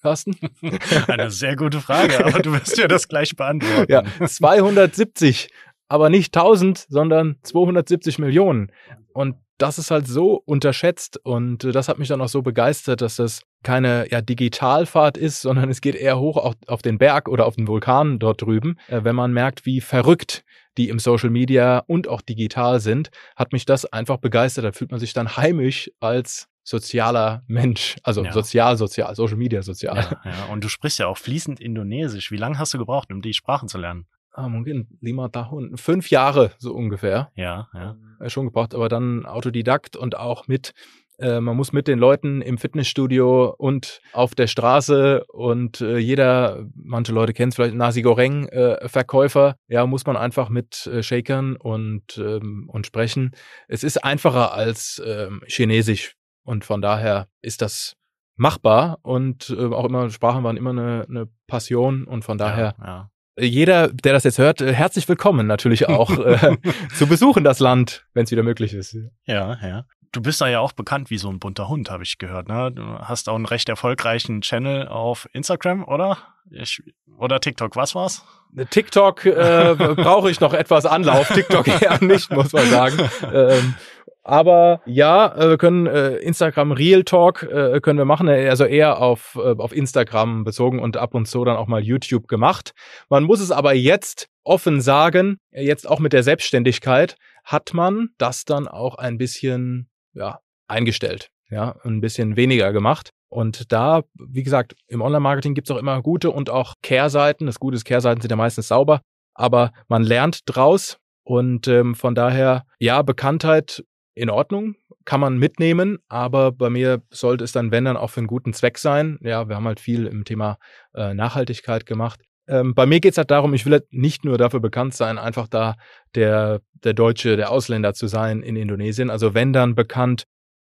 Carsten? 0.03 0.37
Eine 1.09 1.31
sehr 1.31 1.57
gute 1.57 1.81
Frage, 1.81 2.25
aber 2.25 2.41
du 2.41 2.53
wirst 2.53 2.77
ja 2.79 2.89
das 2.89 3.09
gleich 3.09 3.31
beantworten. 3.37 3.91
Ja, 3.91 4.03
270 4.27 5.49
aber 5.89 6.11
nicht 6.11 6.37
1000, 6.37 6.87
sondern 6.89 7.37
270 7.43 8.19
Millionen. 8.19 8.73
Und 9.13 9.37
das 9.59 9.79
ist 9.79 9.91
halt 9.91 10.07
so 10.07 10.41
unterschätzt 10.45 11.19
und 11.25 11.65
äh, 11.65 11.73
das 11.73 11.89
hat 11.89 11.99
mich 11.99 12.09
dann 12.09 12.21
auch 12.21 12.29
so 12.29 12.43
begeistert, 12.43 13.01
dass 13.01 13.17
das 13.17 13.43
keine 13.65 14.07
ja, 14.11 14.21
Digitalfahrt 14.21 15.17
ist, 15.17 15.43
sondern 15.43 15.69
es 15.69 15.81
geht 15.81 15.97
eher 15.97 16.21
hoch 16.21 16.37
auf, 16.37 16.55
auf 16.69 16.81
den 16.81 16.99
Berg 16.99 17.29
oder 17.29 17.45
auf 17.45 17.57
den 17.57 17.67
Vulkan 17.67 18.21
dort 18.21 18.41
drüben. 18.41 18.79
Äh, 18.87 19.03
wenn 19.03 19.17
man 19.17 19.33
merkt, 19.33 19.67
wie 19.67 19.81
verrückt 19.81 20.45
die 20.77 20.89
im 20.89 21.01
Social 21.01 21.31
Media 21.31 21.83
und 21.89 22.07
auch 22.07 22.23
digital 22.23 22.79
sind, 22.79 23.11
hat 23.35 23.53
mich 23.53 23.67
das 23.67 23.85
einfach 23.85 24.19
begeistert. 24.19 24.65
Da 24.65 24.71
fühlt 24.71 24.93
man 24.93 25.01
sich 25.01 25.13
dann 25.13 25.37
heimisch 25.37 25.91
als 25.99 26.47
sozialer 26.63 27.43
Mensch, 27.49 27.97
also 28.05 28.23
ja. 28.23 28.33
sozial, 28.33 28.77
sozial, 28.77 29.15
Social 29.17 29.39
Media 29.39 29.63
sozial. 29.63 29.97
Ja, 29.97 30.31
ja, 30.31 30.45
und 30.53 30.63
du 30.63 30.69
sprichst 30.69 31.01
ja 31.01 31.09
auch 31.09 31.17
fließend 31.17 31.61
Indonesisch. 31.61 32.31
Wie 32.31 32.37
lange 32.37 32.59
hast 32.59 32.75
du 32.75 32.79
gebraucht, 32.79 33.11
um 33.11 33.23
die 33.23 33.33
Sprache 33.33 33.67
zu 33.67 33.79
lernen? 33.79 34.07
Ah, 34.39 34.49
mungkin 34.49 34.87
lima 35.01 35.29
tahun, 35.29 35.77
fünf 35.77 36.11
Jahre 36.11 36.53
so 36.59 36.73
ungefähr. 36.75 37.31
Ja, 37.35 37.69
ja. 37.75 37.97
Äh, 38.21 38.31
schon 38.31 38.47
gebraucht, 38.47 38.75
aber 38.75 38.89
dann 38.89 39.27
Autodidakt 39.27 39.97
und 39.97 40.17
auch 40.17 40.47
mit, 40.47 40.73
äh, 41.19 41.41
man 41.41 41.57
muss 41.57 41.73
mit 41.73 41.89
den 41.89 41.99
Leuten 41.99 42.41
im 42.41 42.57
Fitnessstudio 42.57 43.55
und 43.59 44.01
auf 44.13 44.35
der 44.35 44.47
Straße 44.47 45.25
und 45.29 45.81
äh, 45.81 45.99
jeder, 45.99 46.67
manche 46.75 47.13
Leute 47.13 47.33
kennen 47.33 47.51
es 47.51 47.57
vielleicht, 47.57 47.75
Nasi 47.75 48.03
Goreng 48.03 48.47
äh, 48.49 48.89
Verkäufer, 48.89 49.57
ja, 49.67 49.87
muss 49.87 50.07
man 50.07 50.17
einfach 50.17 50.49
mit 50.49 50.87
äh, 50.87 51.03
Shakern 51.03 51.57
und, 51.57 52.17
ähm, 52.19 52.69
und 52.73 52.87
sprechen. 52.87 53.33
Es 53.67 53.83
ist 53.83 54.05
einfacher 54.05 54.55
als 54.55 55.03
ähm, 55.05 55.43
Chinesisch 55.47 56.15
und 56.45 56.65
von 56.65 56.81
daher 56.81 57.29
ist 57.43 57.61
das 57.61 57.95
machbar 58.37 59.01
und 59.03 59.51
äh, 59.51 59.65
auch 59.67 59.85
immer 59.85 60.11
Sprachen 60.11 60.45
waren 60.45 60.57
immer 60.57 60.71
eine, 60.71 61.07
eine 61.09 61.29
Passion 61.49 62.05
und 62.05 62.25
von 62.25 62.39
daher 62.39 62.77
ja, 62.79 62.87
ja 62.87 63.11
jeder, 63.41 63.89
der 63.89 64.13
das 64.13 64.25
jetzt 64.25 64.39
hört, 64.39 64.61
äh, 64.61 64.73
herzlich 64.73 65.09
willkommen 65.09 65.47
natürlich 65.47 65.89
auch 65.89 66.19
äh, 66.19 66.57
zu 66.95 67.07
besuchen 67.07 67.45
das 67.45 67.59
Land, 67.59 68.05
wenn 68.15 68.25
es 68.25 68.31
wieder 68.31 68.43
möglich 68.43 68.75
ist. 68.75 68.97
Ja, 69.25 69.59
ja. 69.63 69.85
Du 70.13 70.23
bist 70.23 70.41
da 70.41 70.49
ja 70.49 70.61
auch 70.61 70.73
bekannt 70.73 71.11
wie 71.11 71.19
so 71.19 71.29
ein 71.29 71.39
bunter 71.39 71.69
Hund, 71.69 71.91
habe 71.91 72.03
ich 72.03 72.19
gehört. 72.19 72.49
Ne? 72.49 72.73
Du 72.73 72.83
hast 72.83 73.29
auch 73.29 73.35
einen 73.35 73.45
recht 73.45 73.69
erfolgreichen 73.69 74.41
Channel 74.41 74.89
auf 74.89 75.29
Instagram, 75.33 75.85
oder? 75.85 76.17
Ich, 76.51 76.83
oder 77.19 77.41
TikTok, 77.41 77.77
was 77.77 77.95
war's? 77.95 78.25
TikTok 78.71 79.27
äh, 79.27 79.75
brauche 79.77 80.31
ich 80.31 80.41
noch 80.41 80.55
etwas 80.55 80.87
Anlauf. 80.87 81.29
TikTok 81.35 81.69
eher 81.69 82.03
nicht, 82.03 82.31
muss 82.31 82.53
man 82.53 82.67
sagen. 82.71 82.97
Ähm, 83.33 83.75
Aber 84.23 84.83
ja, 84.87 85.35
äh, 85.37 85.49
wir 85.51 85.59
können 85.59 85.87
äh, 85.87 86.17
Instagram 86.17 86.73
Real 86.73 87.05
Talk 87.05 87.43
äh, 87.43 87.81
können 87.81 87.99
wir 87.99 88.05
machen, 88.05 88.29
also 88.29 88.65
eher 88.65 89.01
auf, 89.01 89.37
äh, 89.37 89.55
auf 89.59 89.75
Instagram 89.75 90.45
bezogen 90.45 90.81
und 90.81 90.97
ab 90.97 91.15
und 91.15 91.27
zu 91.27 91.45
dann 91.45 91.57
auch 91.57 91.67
mal 91.67 91.83
YouTube 91.83 92.29
gemacht. 92.29 92.73
Man 93.09 93.25
muss 93.25 93.41
es 93.41 93.51
aber 93.51 93.75
jetzt 93.75 94.29
offen 94.45 94.81
sagen, 94.81 95.39
jetzt 95.53 95.89
auch 95.89 95.99
mit 95.99 96.13
der 96.13 96.23
Selbstständigkeit 96.23 97.17
hat 97.45 97.75
man 97.75 98.11
das 98.19 98.45
dann 98.45 98.69
auch 98.69 98.97
ein 98.97 99.19
bisschen 99.19 99.89
ja, 100.15 100.41
eingestellt, 100.67 101.31
ja, 101.51 101.77
ein 101.85 102.01
bisschen 102.01 102.37
weniger 102.37 102.73
gemacht. 102.73 103.11
Und 103.31 103.73
da, 103.73 104.03
wie 104.15 104.43
gesagt, 104.43 104.75
im 104.87 105.03
Online-Marketing 105.03 105.55
gibt's 105.55 105.71
auch 105.71 105.77
immer 105.77 106.01
gute 106.03 106.31
und 106.31 106.51
auch 106.51 106.75
Kehrseiten. 106.83 107.47
Das 107.47 107.61
Gute 107.61 107.77
ist, 107.77 107.85
Kehrseiten 107.85 108.21
sind 108.23 108.31
ja 108.31 108.37
meistens 108.37 108.69
sauber, 108.69 109.03
aber 109.35 109.73
man 109.89 110.03
lernt 110.03 110.41
draus. 110.47 110.99
Und 111.25 111.69
ähm, 111.69 111.95
von 111.95 112.15
daher, 112.15 112.65
ja, 112.79 113.03
Bekanntheit 113.03 113.85
in 114.19 114.31
Ordnung, 114.31 114.75
kann 115.05 115.21
man 115.21 115.39
mitnehmen, 115.39 115.99
aber 116.09 116.53
bei 116.53 116.71
mir 116.71 117.03
sollte 117.11 117.45
es 117.45 117.53
dann, 117.53 117.71
wenn 117.71 117.85
dann, 117.85 117.97
auch 117.97 118.11
für 118.11 118.21
einen 118.21 118.27
guten 118.27 118.53
Zweck 118.53 118.79
sein. 118.79 119.19
Ja, 119.23 119.49
wir 119.49 119.57
haben 119.57 119.67
halt 119.67 119.81
viel 119.81 120.07
im 120.07 120.25
Thema 120.25 120.59
äh, 120.95 121.15
Nachhaltigkeit 121.15 121.87
gemacht. 121.87 122.21
Ähm, 122.49 122.75
bei 122.75 122.87
mir 122.87 123.01
geht's 123.01 123.19
halt 123.19 123.31
darum, 123.31 123.55
ich 123.55 123.65
will 123.67 123.73
halt 123.73 123.93
nicht 123.93 124.25
nur 124.25 124.39
dafür 124.39 124.61
bekannt 124.61 124.95
sein, 124.95 125.19
einfach 125.19 125.49
da 125.49 125.77
der, 126.15 126.61
der 126.85 126.95
Deutsche, 126.95 127.37
der 127.37 127.51
Ausländer 127.51 127.95
zu 127.95 128.07
sein 128.07 128.43
in 128.43 128.57
Indonesien. 128.57 129.11
Also 129.11 129.35
wenn 129.35 129.53
dann 129.53 129.75
bekannt, 129.75 130.25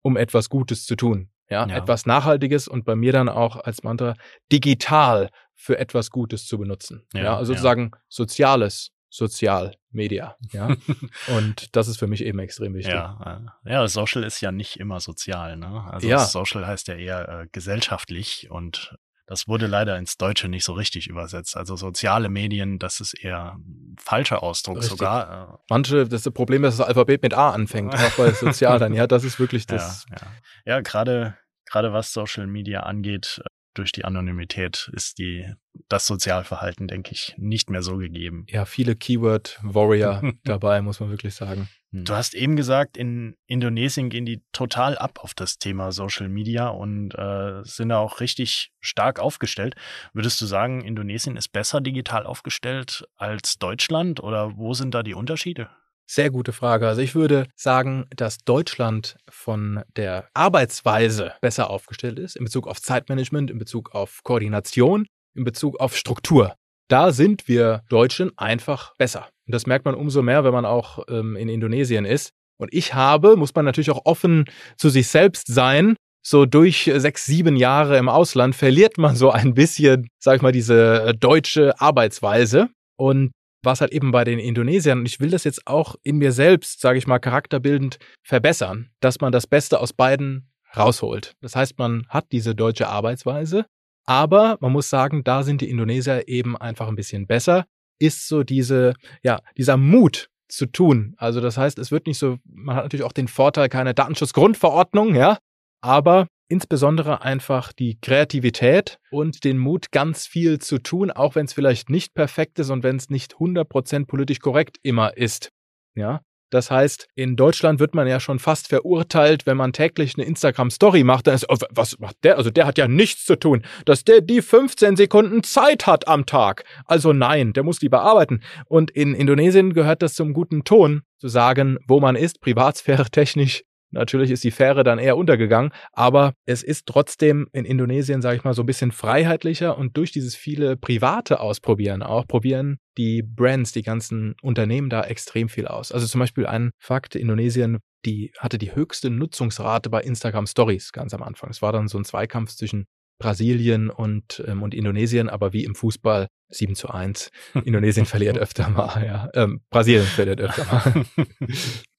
um 0.03 0.17
etwas 0.17 0.49
Gutes 0.49 0.85
zu 0.87 0.97
tun. 0.97 1.31
Ja, 1.51 1.67
ja, 1.67 1.77
etwas 1.77 2.07
Nachhaltiges 2.07 2.69
und 2.69 2.87
bei 2.87 2.97
mir 2.97 3.13
dann 3.13 3.29
auch 3.29 3.57
als 3.57 3.83
Mantra 3.83 4.15
digital 4.51 5.29
für 5.55 5.79
etwas 5.79 6.11
Gutes 6.11 6.47
zu 6.47 6.59
benutzen. 6.59 7.07
Ja, 7.13 7.23
ja 7.23 7.37
also 7.37 7.53
sozusagen 7.53 7.91
soziales 8.09 8.94
Sozialmedia. 9.15 10.37
Ja, 10.51 10.75
und 11.29 11.77
das 11.77 11.87
ist 11.87 11.99
für 11.99 12.09
mich 12.09 12.25
eben 12.25 12.41
extrem 12.41 12.75
wichtig. 12.75 12.95
Ja, 12.95 13.47
äh, 13.65 13.73
ja, 13.73 13.87
Social 13.87 14.25
ist 14.25 14.41
ja 14.41 14.51
nicht 14.51 14.81
immer 14.81 14.99
sozial. 14.99 15.57
Ne? 15.57 15.85
Also 15.89 16.09
ja. 16.09 16.19
Social 16.19 16.67
heißt 16.67 16.89
ja 16.89 16.97
eher 16.97 17.29
äh, 17.29 17.47
gesellschaftlich 17.53 18.51
und 18.51 18.97
das 19.27 19.47
wurde 19.47 19.69
leider 19.69 19.97
ins 19.99 20.17
Deutsche 20.17 20.49
nicht 20.49 20.65
so 20.65 20.73
richtig 20.73 21.07
übersetzt. 21.07 21.57
Also 21.57 21.77
soziale 21.77 22.29
Medien, 22.29 22.81
das 22.81 22.99
ist 22.99 23.15
eher 23.15 23.55
ein 23.55 23.95
falscher 24.01 24.43
Ausdruck 24.43 24.79
richtig. 24.79 24.91
sogar. 24.91 25.55
Äh. 25.55 25.65
Manche, 25.71 26.09
das, 26.09 26.25
das 26.25 26.35
Problem 26.35 26.65
ist, 26.65 26.73
dass 26.73 26.79
das 26.79 26.89
Alphabet 26.89 27.23
mit 27.23 27.35
A 27.35 27.51
anfängt, 27.51 27.95
auch 27.95 28.17
bei 28.17 28.33
sozial 28.33 28.81
dann. 28.81 28.95
Ja, 28.95 29.07
das 29.07 29.23
ist 29.23 29.39
wirklich 29.39 29.67
das. 29.67 30.07
Ja, 30.11 30.17
ja. 30.17 30.27
ja 30.75 30.81
gerade, 30.81 31.39
gerade 31.67 31.93
was 31.93 32.13
Social 32.13 32.49
Media 32.49 32.81
angeht, 32.81 33.41
durch 33.75 33.93
die 33.93 34.05
Anonymität 34.05 34.91
ist 34.93 35.19
die, 35.19 35.53
das 35.89 36.07
Sozialverhalten, 36.07 36.89
denke 36.89 37.13
ich, 37.13 37.35
nicht 37.37 37.71
mehr 37.71 37.83
so 37.83 37.97
gegeben. 37.97 38.47
Ja, 38.49 38.65
viele 38.65 38.97
Keyword-Warrior 38.97 40.33
dabei, 40.45 40.81
muss 40.83 41.01
man 41.01 41.11
wirklich 41.11 41.35
sagen. 41.35 41.69
Du 41.97 42.13
hast 42.13 42.35
eben 42.35 42.57
gesagt, 42.57 42.97
in 42.97 43.37
Indonesien 43.47 44.11
gehen 44.11 44.27
die 44.27 44.43
total 44.51 44.99
ab 44.99 45.21
auf 45.23 45.33
das 45.33 45.59
Thema 45.59 45.93
Social 45.93 46.29
Media 46.29 46.67
und 46.67 47.15
äh, 47.15 47.63
sind 47.63 47.91
da 47.91 47.99
auch 47.99 48.19
richtig 48.19 48.73
stark 48.81 49.21
aufgestellt. 49.21 49.77
Würdest 50.13 50.41
du 50.41 50.47
sagen, 50.47 50.81
Indonesien 50.81 51.37
ist 51.37 51.53
besser 51.53 51.81
digital 51.81 52.27
aufgestellt 52.27 53.07
als 53.15 53.59
Deutschland 53.59 54.21
oder 54.21 54.57
wo 54.57 54.75
sind 54.75 54.93
da 54.93 55.05
die 55.05 55.15
Unterschiede? 55.15 55.71
Sehr 56.07 56.31
gute 56.31 56.53
Frage. 56.53 56.87
Also 56.87 57.01
ich 57.01 57.15
würde 57.15 57.47
sagen, 57.57 58.07
dass 58.15 58.39
Deutschland 58.39 59.17
von 59.29 59.83
der 59.97 60.29
Arbeitsweise 60.35 61.33
besser 61.41 61.71
aufgestellt 61.71 62.19
ist 62.19 62.37
in 62.37 62.45
Bezug 62.45 62.67
auf 62.67 62.81
Zeitmanagement, 62.81 63.51
in 63.51 63.59
Bezug 63.59 63.95
auf 63.95 64.21
Koordination, 64.23 65.07
in 65.35 65.45
Bezug 65.45 65.81
auf 65.81 65.97
Struktur. 65.97 66.55
Da 66.89 67.13
sind 67.13 67.49
wir 67.49 67.83
Deutschen 67.89 68.37
einfach 68.37 68.95
besser. 68.97 69.29
Und 69.47 69.55
das 69.55 69.67
merkt 69.67 69.87
man 69.87 69.95
umso 69.95 70.23
mehr, 70.23 70.45
wenn 70.45 70.53
man 70.53 70.67
auch 70.67 71.05
ähm, 71.09 71.37
in 71.37 71.49
Indonesien 71.49 72.05
ist. 72.05 72.31
Und 72.59 72.73
ich 72.73 72.95
habe, 72.95 73.37
muss 73.37 73.55
man 73.55 73.65
natürlich 73.65 73.91
auch 73.91 74.05
offen 74.05 74.45
zu 74.77 74.91
sich 74.91 75.09
selbst 75.09 75.47
sein, 75.49 75.97
so 76.27 76.47
durch 76.47 76.91
sechs, 76.97 77.27
sieben 77.27 77.55
Jahre 77.55 77.99
im 77.99 78.09
Ausland 78.09 78.55
verliert 78.55 78.97
man 78.97 79.15
so 79.15 79.31
ein 79.31 79.53
bisschen, 79.55 80.09
sag 80.19 80.37
ich 80.37 80.43
mal, 80.43 80.53
diese 80.53 81.03
äh, 81.03 81.15
deutsche 81.15 81.79
Arbeitsweise. 81.81 82.69
Und 82.97 83.33
was 83.65 83.81
halt 83.81 83.93
eben 83.93 84.11
bei 84.13 84.25
den 84.25 84.39
Indonesiern, 84.39 85.01
und 85.01 85.07
ich 85.07 85.21
will 85.21 85.31
das 85.31 85.45
jetzt 85.45 85.67
auch 85.67 85.97
in 86.03 86.19
mir 86.19 86.33
selbst, 86.33 86.81
sage 86.81 86.99
ich 86.99 87.07
mal, 87.07 87.19
charakterbildend 87.19 87.99
verbessern, 88.23 88.91
dass 89.01 89.21
man 89.21 89.33
das 89.33 89.47
Beste 89.47 89.81
aus 89.81 89.93
beiden 89.93 90.51
rausholt. 90.77 91.35
Das 91.41 91.57
heißt, 91.57 91.79
man 91.79 92.07
hat 92.09 92.27
diese 92.33 92.55
deutsche 92.55 92.89
Arbeitsweise, 92.89 93.67
aber 94.07 94.59
man 94.61 94.73
muss 94.73 94.91
sagen, 94.91 95.25
da 95.25 95.43
sind 95.43 95.61
die 95.61 95.71
Indonesier 95.71 96.29
eben 96.29 96.57
einfach 96.57 96.89
ein 96.89 96.97
bisschen 96.97 97.27
besser. 97.27 97.67
Ist 97.99 98.29
so 98.29 98.43
diese, 98.43 98.95
ja, 99.23 99.41
dieser 99.57 99.77
Mut 99.77 100.29
zu 100.49 100.67
tun. 100.67 101.15
Also 101.17 101.41
das 101.41 101.57
heißt, 101.57 101.79
es 101.79 101.91
wird 101.91 102.07
nicht 102.07 102.19
so, 102.19 102.39
man 102.45 102.77
hat 102.77 102.85
natürlich 102.85 103.05
auch 103.05 103.13
den 103.13 103.29
Vorteil, 103.29 103.69
keine 103.69 103.95
Datenschutzgrundverordnung, 103.95 105.15
ja, 105.15 105.39
aber 105.81 106.27
insbesondere 106.49 107.23
einfach 107.23 107.73
die 107.73 107.99
Kreativität 108.01 108.99
und 109.11 109.45
den 109.45 109.59
Mut, 109.59 109.91
ganz 109.91 110.27
viel 110.27 110.59
zu 110.59 110.79
tun, 110.79 111.11
auch 111.11 111.35
wenn 111.35 111.47
es 111.47 111.53
vielleicht 111.53 111.91
nicht 111.91 112.15
perfekt 112.15 112.59
ist 112.59 112.71
und 112.71 112.83
wenn 112.83 112.97
es 112.97 113.11
nicht 113.11 113.35
100% 113.35 114.07
politisch 114.07 114.41
korrekt 114.41 114.79
immer 114.83 115.17
ist. 115.17 115.51
Ja, 115.95 116.21
das 116.55 116.71
heißt, 116.71 117.09
in 117.17 117.35
Deutschland 117.35 117.81
wird 117.81 117.97
man 117.97 118.07
ja 118.07 118.21
schon 118.21 118.39
fast 118.39 118.69
verurteilt, 118.69 119.45
wenn 119.45 119.57
man 119.57 119.73
täglich 119.73 120.15
eine 120.17 120.25
Instagram-Story 120.25 121.03
macht. 121.03 121.27
Dann 121.27 121.35
ist, 121.35 121.51
oh, 121.51 121.57
was 121.71 121.99
macht 121.99 122.17
der? 122.23 122.37
Also 122.37 122.51
der 122.51 122.65
hat 122.65 122.79
ja 122.79 122.87
nichts 122.87 123.25
zu 123.25 123.35
tun, 123.37 123.65
dass 123.87 124.05
der 124.05 124.21
die 124.21 124.41
15 124.41 124.95
Sekunden 124.95 125.43
Zeit 125.43 125.89
hat 125.89 126.07
am 126.07 126.27
Tag. 126.27 126.63
Also 126.85 127.13
nein, 127.13 127.55
der 127.55 127.65
muss 127.65 127.81
lieber 127.81 128.03
arbeiten. 128.03 128.41
Und 128.67 128.93
in 128.93 129.15
Indonesien 129.15 129.73
gehört 129.73 130.01
das 130.01 130.15
zum 130.15 130.33
guten 130.33 130.63
Ton, 130.63 131.03
zu 131.19 131.27
sagen, 131.27 131.79
wo 131.89 131.99
man 131.99 132.15
ist, 132.15 132.41
Privatsphäre 132.41 133.11
technisch 133.11 133.65
Natürlich 133.95 134.31
ist 134.31 134.45
die 134.45 134.51
Fähre 134.51 134.85
dann 134.85 134.99
eher 134.99 135.17
untergegangen, 135.17 135.73
aber 135.93 136.35
es 136.47 136.63
ist 136.63 136.87
trotzdem 136.87 137.49
in 137.53 137.65
Indonesien, 137.65 138.23
sage 138.23 138.37
ich 138.37 138.45
mal, 138.45 138.55
so 138.55 138.63
ein 138.63 138.67
bisschen 138.67 138.93
freiheitlicher 138.93 139.77
und 139.79 139.97
durch 139.97 140.13
dieses 140.13 140.37
viele 140.37 140.77
private 140.77 141.41
Ausprobieren 141.41 142.03
auch, 142.03 142.27
probieren 142.27 142.79
die 142.97 143.23
Brands, 143.23 143.73
die 143.73 143.83
ganzen 143.83 144.35
Unternehmen 144.43 144.91
da 144.91 145.03
extrem 145.03 145.49
viel 145.49 145.67
aus. 145.67 145.91
Also 145.91 146.07
zum 146.07 146.21
Beispiel 146.21 146.47
ein 146.47 146.71
Fakt, 146.79 147.17
Indonesien 147.17 147.79
die 148.05 148.33
hatte 148.39 148.59
die 148.59 148.75
höchste 148.75 149.11
Nutzungsrate 149.11 149.91
bei 149.91 150.03
Instagram 150.03 150.47
Stories 150.47 150.93
ganz 150.93 151.15
am 151.15 151.23
Anfang. 151.23 151.51
Es 151.51 151.63
war 151.63 151.73
dann 151.73 151.89
so 151.89 151.99
ein 151.99 152.05
Zweikampf 152.05 152.55
zwischen 152.55 152.87
Brasilien 153.19 153.91
und, 153.91 154.43
ähm, 154.47 154.63
und 154.63 154.75
Indonesien, 154.75 155.29
aber 155.29 155.53
wie 155.53 155.65
im 155.65 155.75
Fußball 155.75 156.29
7 156.51 156.75
zu 156.75 156.89
1. 156.89 157.31
Indonesien 157.65 158.07
verliert 158.07 158.39
öfter 158.39 158.69
mal, 158.69 159.05
ja. 159.05 159.29
Ähm, 159.35 159.61
Brasilien 159.71 160.05
verliert 160.05 160.41
öfter 160.41 160.65
mal. 160.67 161.05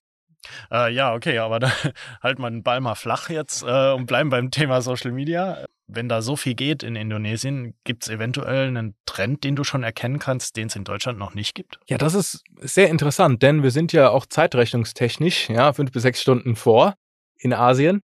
Äh, 0.71 0.93
ja, 0.93 1.13
okay, 1.13 1.39
aber 1.39 1.59
da 1.59 1.71
halt 2.23 2.39
mal 2.39 2.49
den 2.49 2.63
Ball 2.63 2.81
mal 2.81 2.95
flach 2.95 3.29
jetzt 3.29 3.63
äh, 3.63 3.91
und 3.91 4.05
bleiben 4.05 4.29
beim 4.29 4.51
Thema 4.51 4.81
Social 4.81 5.11
Media. 5.11 5.65
Wenn 5.87 6.09
da 6.09 6.23
so 6.23 6.35
viel 6.35 6.55
geht 6.55 6.81
in 6.81 6.95
Indonesien, 6.95 7.75
gibt 7.83 8.03
es 8.03 8.09
eventuell 8.09 8.67
einen 8.67 8.95
Trend, 9.05 9.43
den 9.43 9.55
du 9.55 9.63
schon 9.63 9.83
erkennen 9.83 10.17
kannst, 10.17 10.55
den 10.55 10.67
es 10.67 10.75
in 10.75 10.83
Deutschland 10.83 11.19
noch 11.19 11.35
nicht 11.35 11.53
gibt? 11.53 11.79
Ja, 11.87 11.99
das 11.99 12.15
ist 12.15 12.43
sehr 12.59 12.89
interessant, 12.89 13.43
denn 13.43 13.61
wir 13.61 13.69
sind 13.69 13.93
ja 13.93 14.09
auch 14.09 14.25
zeitrechnungstechnisch, 14.25 15.49
ja, 15.49 15.73
fünf 15.73 15.91
bis 15.91 16.01
sechs 16.01 16.21
Stunden 16.21 16.55
vor 16.55 16.95
in 17.37 17.53
Asien. 17.53 18.01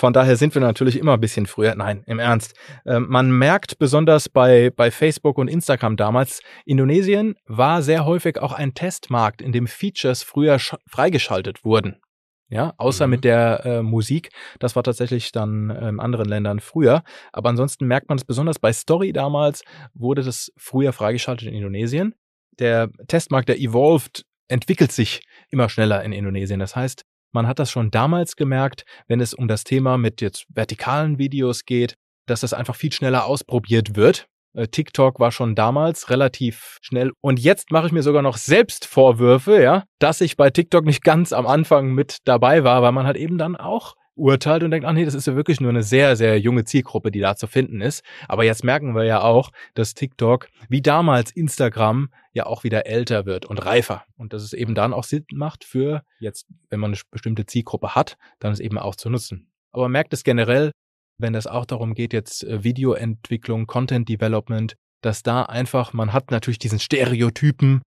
Von 0.00 0.14
daher 0.14 0.36
sind 0.36 0.54
wir 0.54 0.62
natürlich 0.62 0.98
immer 0.98 1.12
ein 1.12 1.20
bisschen 1.20 1.44
früher. 1.44 1.74
Nein, 1.74 2.04
im 2.06 2.18
Ernst. 2.18 2.54
Ähm, 2.86 3.04
man 3.10 3.30
merkt 3.30 3.78
besonders 3.78 4.30
bei, 4.30 4.70
bei 4.74 4.90
Facebook 4.90 5.36
und 5.36 5.46
Instagram 5.46 5.98
damals, 5.98 6.40
Indonesien 6.64 7.34
war 7.44 7.82
sehr 7.82 8.06
häufig 8.06 8.38
auch 8.38 8.54
ein 8.54 8.72
Testmarkt, 8.72 9.42
in 9.42 9.52
dem 9.52 9.66
Features 9.66 10.22
früher 10.22 10.58
freigeschaltet 10.88 11.66
wurden. 11.66 12.00
Ja, 12.48 12.72
außer 12.78 13.06
mhm. 13.06 13.10
mit 13.10 13.24
der 13.24 13.66
äh, 13.66 13.82
Musik. 13.82 14.30
Das 14.58 14.74
war 14.74 14.82
tatsächlich 14.82 15.32
dann 15.32 15.68
in 15.68 15.88
ähm, 15.88 16.00
anderen 16.00 16.30
Ländern 16.30 16.60
früher. 16.60 17.02
Aber 17.30 17.50
ansonsten 17.50 17.86
merkt 17.86 18.08
man 18.08 18.16
es 18.16 18.24
besonders 18.24 18.58
bei 18.58 18.72
Story 18.72 19.12
damals, 19.12 19.64
wurde 19.92 20.22
das 20.22 20.50
früher 20.56 20.94
freigeschaltet 20.94 21.46
in 21.46 21.52
Indonesien. 21.52 22.14
Der 22.58 22.88
Testmarkt, 23.06 23.50
der 23.50 23.60
Evolved, 23.60 24.24
entwickelt 24.48 24.92
sich 24.92 25.20
immer 25.50 25.68
schneller 25.68 26.02
in 26.02 26.12
Indonesien. 26.12 26.58
Das 26.58 26.74
heißt, 26.74 27.04
man 27.32 27.46
hat 27.46 27.58
das 27.58 27.70
schon 27.70 27.90
damals 27.90 28.36
gemerkt, 28.36 28.84
wenn 29.08 29.20
es 29.20 29.34
um 29.34 29.48
das 29.48 29.64
Thema 29.64 29.98
mit 29.98 30.20
jetzt 30.20 30.46
vertikalen 30.48 31.18
Videos 31.18 31.64
geht, 31.64 31.94
dass 32.26 32.40
das 32.40 32.52
einfach 32.52 32.76
viel 32.76 32.92
schneller 32.92 33.26
ausprobiert 33.26 33.96
wird. 33.96 34.26
Äh, 34.54 34.68
TikTok 34.68 35.20
war 35.20 35.32
schon 35.32 35.54
damals 35.54 36.10
relativ 36.10 36.78
schnell 36.82 37.12
und 37.20 37.38
jetzt 37.38 37.70
mache 37.70 37.86
ich 37.86 37.92
mir 37.92 38.02
sogar 38.02 38.22
noch 38.22 38.36
selbst 38.36 38.86
Vorwürfe, 38.86 39.62
ja, 39.62 39.84
dass 39.98 40.20
ich 40.20 40.36
bei 40.36 40.50
TikTok 40.50 40.84
nicht 40.84 41.04
ganz 41.04 41.32
am 41.32 41.46
Anfang 41.46 41.92
mit 41.92 42.18
dabei 42.24 42.64
war, 42.64 42.82
weil 42.82 42.92
man 42.92 43.06
halt 43.06 43.16
eben 43.16 43.38
dann 43.38 43.56
auch 43.56 43.94
urteilt 44.20 44.62
und 44.62 44.70
denkt, 44.70 44.86
ach 44.86 44.92
nee, 44.92 45.04
das 45.04 45.14
ist 45.14 45.26
ja 45.26 45.34
wirklich 45.34 45.60
nur 45.60 45.70
eine 45.70 45.82
sehr, 45.82 46.14
sehr 46.16 46.38
junge 46.38 46.64
Zielgruppe, 46.64 47.10
die 47.10 47.20
da 47.20 47.36
zu 47.36 47.46
finden 47.46 47.80
ist. 47.80 48.04
Aber 48.28 48.44
jetzt 48.44 48.62
merken 48.62 48.94
wir 48.94 49.04
ja 49.04 49.22
auch, 49.22 49.50
dass 49.74 49.94
TikTok 49.94 50.48
wie 50.68 50.82
damals 50.82 51.30
Instagram 51.32 52.10
ja 52.32 52.46
auch 52.46 52.62
wieder 52.64 52.86
älter 52.86 53.26
wird 53.26 53.46
und 53.46 53.58
reifer. 53.58 54.04
Und 54.16 54.32
dass 54.32 54.42
es 54.42 54.52
eben 54.52 54.74
dann 54.74 54.92
auch 54.92 55.04
Sinn 55.04 55.24
macht 55.32 55.64
für 55.64 56.02
jetzt, 56.20 56.46
wenn 56.68 56.80
man 56.80 56.92
eine 56.92 57.00
bestimmte 57.10 57.46
Zielgruppe 57.46 57.94
hat, 57.94 58.16
dann 58.38 58.52
es 58.52 58.60
eben 58.60 58.78
auch 58.78 58.94
zu 58.94 59.10
nutzen. 59.10 59.50
Aber 59.72 59.84
man 59.84 59.92
merkt 59.92 60.12
es 60.12 60.24
generell, 60.24 60.70
wenn 61.18 61.34
es 61.34 61.46
auch 61.46 61.66
darum 61.66 61.94
geht, 61.94 62.12
jetzt 62.12 62.44
äh, 62.44 62.64
Videoentwicklung, 62.64 63.66
Content 63.66 64.08
Development, 64.08 64.74
dass 65.02 65.22
da 65.22 65.42
einfach, 65.42 65.92
man 65.92 66.12
hat 66.12 66.30
natürlich 66.30 66.58
diesen 66.58 66.78
Stereotypen 66.78 67.82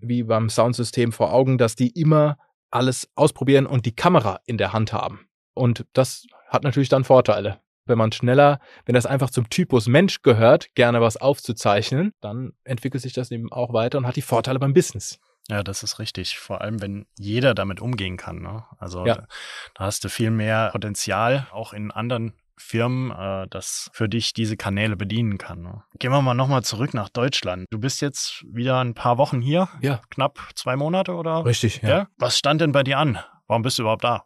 wie 0.00 0.22
beim 0.22 0.48
Soundsystem 0.48 1.12
vor 1.12 1.32
Augen, 1.32 1.58
dass 1.58 1.74
die 1.74 1.88
immer 1.88 2.36
alles 2.70 3.08
ausprobieren 3.14 3.66
und 3.66 3.86
die 3.86 3.94
Kamera 3.94 4.40
in 4.46 4.58
der 4.58 4.72
Hand 4.72 4.92
haben. 4.92 5.27
Und 5.58 5.84
das 5.92 6.26
hat 6.48 6.62
natürlich 6.64 6.88
dann 6.88 7.04
Vorteile. 7.04 7.60
Wenn 7.84 7.98
man 7.98 8.12
schneller, 8.12 8.60
wenn 8.84 8.94
das 8.94 9.06
einfach 9.06 9.30
zum 9.30 9.48
Typus 9.48 9.86
Mensch 9.86 10.22
gehört, 10.22 10.74
gerne 10.74 11.00
was 11.00 11.16
aufzuzeichnen, 11.16 12.12
dann 12.20 12.52
entwickelt 12.64 13.02
sich 13.02 13.14
das 13.14 13.30
eben 13.30 13.50
auch 13.50 13.72
weiter 13.72 13.98
und 13.98 14.06
hat 14.06 14.16
die 14.16 14.22
Vorteile 14.22 14.58
beim 14.58 14.74
Business. 14.74 15.18
Ja, 15.50 15.62
das 15.62 15.82
ist 15.82 15.98
richtig. 15.98 16.38
Vor 16.38 16.60
allem, 16.60 16.82
wenn 16.82 17.06
jeder 17.18 17.54
damit 17.54 17.80
umgehen 17.80 18.18
kann. 18.18 18.42
Ne? 18.42 18.64
Also 18.78 19.06
ja. 19.06 19.14
da, 19.14 19.26
da 19.74 19.84
hast 19.84 20.04
du 20.04 20.10
viel 20.10 20.30
mehr 20.30 20.68
Potenzial, 20.72 21.46
auch 21.50 21.72
in 21.72 21.90
anderen 21.90 22.34
Firmen, 22.58 23.10
äh, 23.10 23.46
das 23.48 23.88
für 23.94 24.08
dich 24.08 24.34
diese 24.34 24.58
Kanäle 24.58 24.96
bedienen 24.96 25.38
kann. 25.38 25.62
Ne? 25.62 25.82
Gehen 25.98 26.10
wir 26.10 26.20
mal 26.20 26.34
nochmal 26.34 26.64
zurück 26.64 26.92
nach 26.92 27.08
Deutschland. 27.08 27.66
Du 27.70 27.78
bist 27.78 28.02
jetzt 28.02 28.44
wieder 28.46 28.80
ein 28.80 28.92
paar 28.92 29.16
Wochen 29.16 29.40
hier. 29.40 29.68
Ja. 29.80 30.02
Knapp 30.10 30.38
zwei 30.54 30.76
Monate 30.76 31.14
oder? 31.14 31.46
Richtig, 31.46 31.80
ja. 31.82 31.88
ja? 31.88 32.08
Was 32.18 32.36
stand 32.36 32.60
denn 32.60 32.72
bei 32.72 32.82
dir 32.82 32.98
an? 32.98 33.18
Warum 33.48 33.62
bist 33.62 33.78
du 33.78 33.82
überhaupt 33.82 34.04
da? 34.04 34.24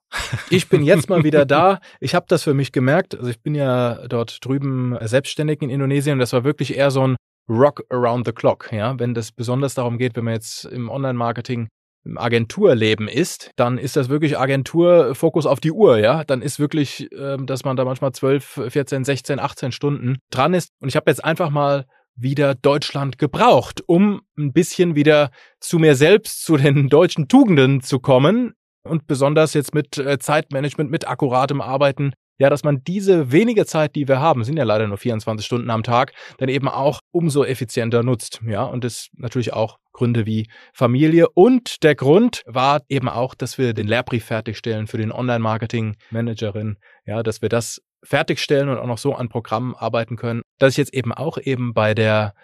Ich 0.50 0.68
bin 0.68 0.82
jetzt 0.82 1.08
mal 1.08 1.22
wieder 1.22 1.46
da. 1.46 1.78
Ich 2.00 2.14
habe 2.16 2.26
das 2.28 2.42
für 2.42 2.54
mich 2.54 2.72
gemerkt. 2.72 3.14
Also 3.14 3.30
ich 3.30 3.40
bin 3.40 3.54
ja 3.54 4.06
dort 4.08 4.44
drüben 4.44 4.96
selbstständig 5.00 5.62
in 5.62 5.70
Indonesien 5.70 6.14
und 6.14 6.18
das 6.18 6.32
war 6.32 6.42
wirklich 6.42 6.76
eher 6.76 6.90
so 6.90 7.06
ein 7.06 7.16
Rock 7.48 7.84
around 7.90 8.26
the 8.26 8.32
clock. 8.32 8.70
Ja, 8.72 8.98
wenn 8.98 9.14
das 9.14 9.30
besonders 9.30 9.74
darum 9.74 9.98
geht, 9.98 10.16
wenn 10.16 10.24
man 10.24 10.34
jetzt 10.34 10.64
im 10.64 10.90
Online-Marketing 10.90 11.68
im 12.04 12.18
Agenturleben 12.18 13.06
ist, 13.06 13.52
dann 13.54 13.78
ist 13.78 13.94
das 13.94 14.08
wirklich 14.08 14.36
Agentur-Fokus 14.36 15.46
auf 15.46 15.60
die 15.60 15.70
Uhr, 15.70 15.98
ja. 15.98 16.24
Dann 16.24 16.42
ist 16.42 16.58
wirklich, 16.58 17.08
ähm, 17.16 17.46
dass 17.46 17.64
man 17.64 17.76
da 17.76 17.84
manchmal 17.84 18.10
12, 18.10 18.62
14, 18.70 19.04
16, 19.04 19.38
18 19.38 19.70
Stunden 19.70 20.18
dran 20.30 20.52
ist. 20.52 20.70
Und 20.80 20.88
ich 20.88 20.96
habe 20.96 21.08
jetzt 21.08 21.24
einfach 21.24 21.50
mal 21.50 21.86
wieder 22.16 22.56
Deutschland 22.56 23.18
gebraucht, 23.18 23.82
um 23.86 24.22
ein 24.36 24.52
bisschen 24.52 24.96
wieder 24.96 25.30
zu 25.60 25.78
mir 25.78 25.94
selbst, 25.94 26.44
zu 26.44 26.56
den 26.56 26.88
deutschen 26.88 27.28
Tugenden 27.28 27.82
zu 27.82 28.00
kommen 28.00 28.54
und 28.84 29.06
besonders 29.06 29.54
jetzt 29.54 29.74
mit 29.74 29.98
äh, 29.98 30.18
Zeitmanagement, 30.18 30.90
mit 30.90 31.06
akkuratem 31.06 31.60
Arbeiten 31.60 32.12
ja, 32.42 32.50
dass 32.50 32.64
man 32.64 32.82
diese 32.82 33.30
wenige 33.30 33.66
Zeit, 33.66 33.94
die 33.94 34.08
wir 34.08 34.18
haben, 34.18 34.42
sind 34.42 34.56
ja 34.56 34.64
leider 34.64 34.88
nur 34.88 34.98
24 34.98 35.46
Stunden 35.46 35.70
am 35.70 35.84
Tag, 35.84 36.12
dann 36.38 36.48
eben 36.48 36.66
auch 36.66 36.98
umso 37.12 37.44
effizienter 37.44 38.02
nutzt. 38.02 38.40
Ja, 38.44 38.64
und 38.64 38.82
das 38.82 39.10
natürlich 39.12 39.52
auch 39.52 39.78
Gründe 39.92 40.26
wie 40.26 40.48
Familie. 40.72 41.28
Und 41.28 41.84
der 41.84 41.94
Grund 41.94 42.42
war 42.46 42.80
eben 42.88 43.08
auch, 43.08 43.36
dass 43.36 43.58
wir 43.58 43.74
den 43.74 43.86
Lehrbrief 43.86 44.24
fertigstellen 44.24 44.88
für 44.88 44.98
den 44.98 45.12
Online-Marketing-Managerin. 45.12 46.78
Ja, 47.06 47.22
dass 47.22 47.42
wir 47.42 47.48
das 47.48 47.80
fertigstellen 48.02 48.68
und 48.68 48.78
auch 48.78 48.86
noch 48.86 48.98
so 48.98 49.14
an 49.14 49.28
Programmen 49.28 49.76
arbeiten 49.76 50.16
können, 50.16 50.42
dass 50.58 50.72
ich 50.72 50.78
jetzt 50.78 50.94
eben 50.94 51.12
auch 51.12 51.38
eben 51.38 51.74
bei 51.74 51.94
der 51.94 52.34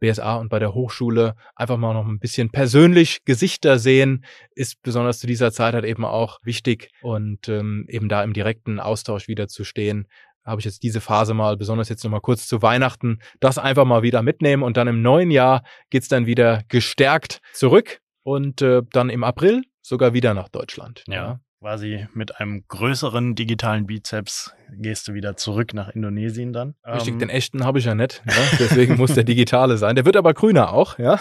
BSA 0.00 0.36
und 0.36 0.48
bei 0.48 0.58
der 0.58 0.74
Hochschule 0.74 1.34
einfach 1.56 1.76
mal 1.76 1.94
noch 1.94 2.06
ein 2.06 2.18
bisschen 2.18 2.50
persönlich 2.50 3.24
Gesichter 3.24 3.78
sehen, 3.78 4.24
ist 4.54 4.80
besonders 4.82 5.18
zu 5.18 5.26
dieser 5.26 5.52
Zeit 5.52 5.74
halt 5.74 5.84
eben 5.84 6.04
auch 6.04 6.38
wichtig 6.42 6.90
und 7.02 7.48
ähm, 7.48 7.86
eben 7.88 8.08
da 8.08 8.22
im 8.22 8.32
direkten 8.32 8.80
Austausch 8.80 9.28
wieder 9.28 9.48
zu 9.48 9.64
stehen, 9.64 10.06
habe 10.44 10.60
ich 10.60 10.64
jetzt 10.64 10.82
diese 10.82 11.00
Phase 11.00 11.34
mal, 11.34 11.56
besonders 11.56 11.88
jetzt 11.88 12.04
nochmal 12.04 12.20
kurz 12.20 12.46
zu 12.46 12.62
Weihnachten, 12.62 13.18
das 13.40 13.58
einfach 13.58 13.84
mal 13.84 14.02
wieder 14.02 14.22
mitnehmen 14.22 14.62
und 14.62 14.76
dann 14.76 14.88
im 14.88 15.02
neuen 15.02 15.30
Jahr 15.30 15.62
geht's 15.90 16.08
dann 16.08 16.26
wieder 16.26 16.62
gestärkt 16.68 17.40
zurück 17.52 18.00
und 18.22 18.62
äh, 18.62 18.82
dann 18.92 19.10
im 19.10 19.24
April 19.24 19.62
sogar 19.82 20.14
wieder 20.14 20.34
nach 20.34 20.48
Deutschland. 20.48 21.04
ja. 21.06 21.14
ja 21.14 21.40
quasi 21.60 22.06
mit 22.14 22.40
einem 22.40 22.64
größeren 22.68 23.34
digitalen 23.34 23.86
Bizeps 23.86 24.54
gehst 24.72 25.08
du 25.08 25.14
wieder 25.14 25.36
zurück 25.36 25.74
nach 25.74 25.88
Indonesien 25.88 26.52
dann. 26.52 26.74
Richtig, 26.86 27.14
ähm, 27.14 27.18
den 27.18 27.30
echten 27.30 27.64
habe 27.64 27.78
ich 27.78 27.84
ja 27.84 27.94
nicht. 27.94 28.22
Ja? 28.26 28.34
Deswegen 28.58 28.96
muss 28.96 29.14
der 29.14 29.24
digitale 29.24 29.76
sein. 29.76 29.96
Der 29.96 30.04
wird 30.04 30.16
aber 30.16 30.34
grüner 30.34 30.72
auch, 30.72 30.98
ja. 30.98 31.20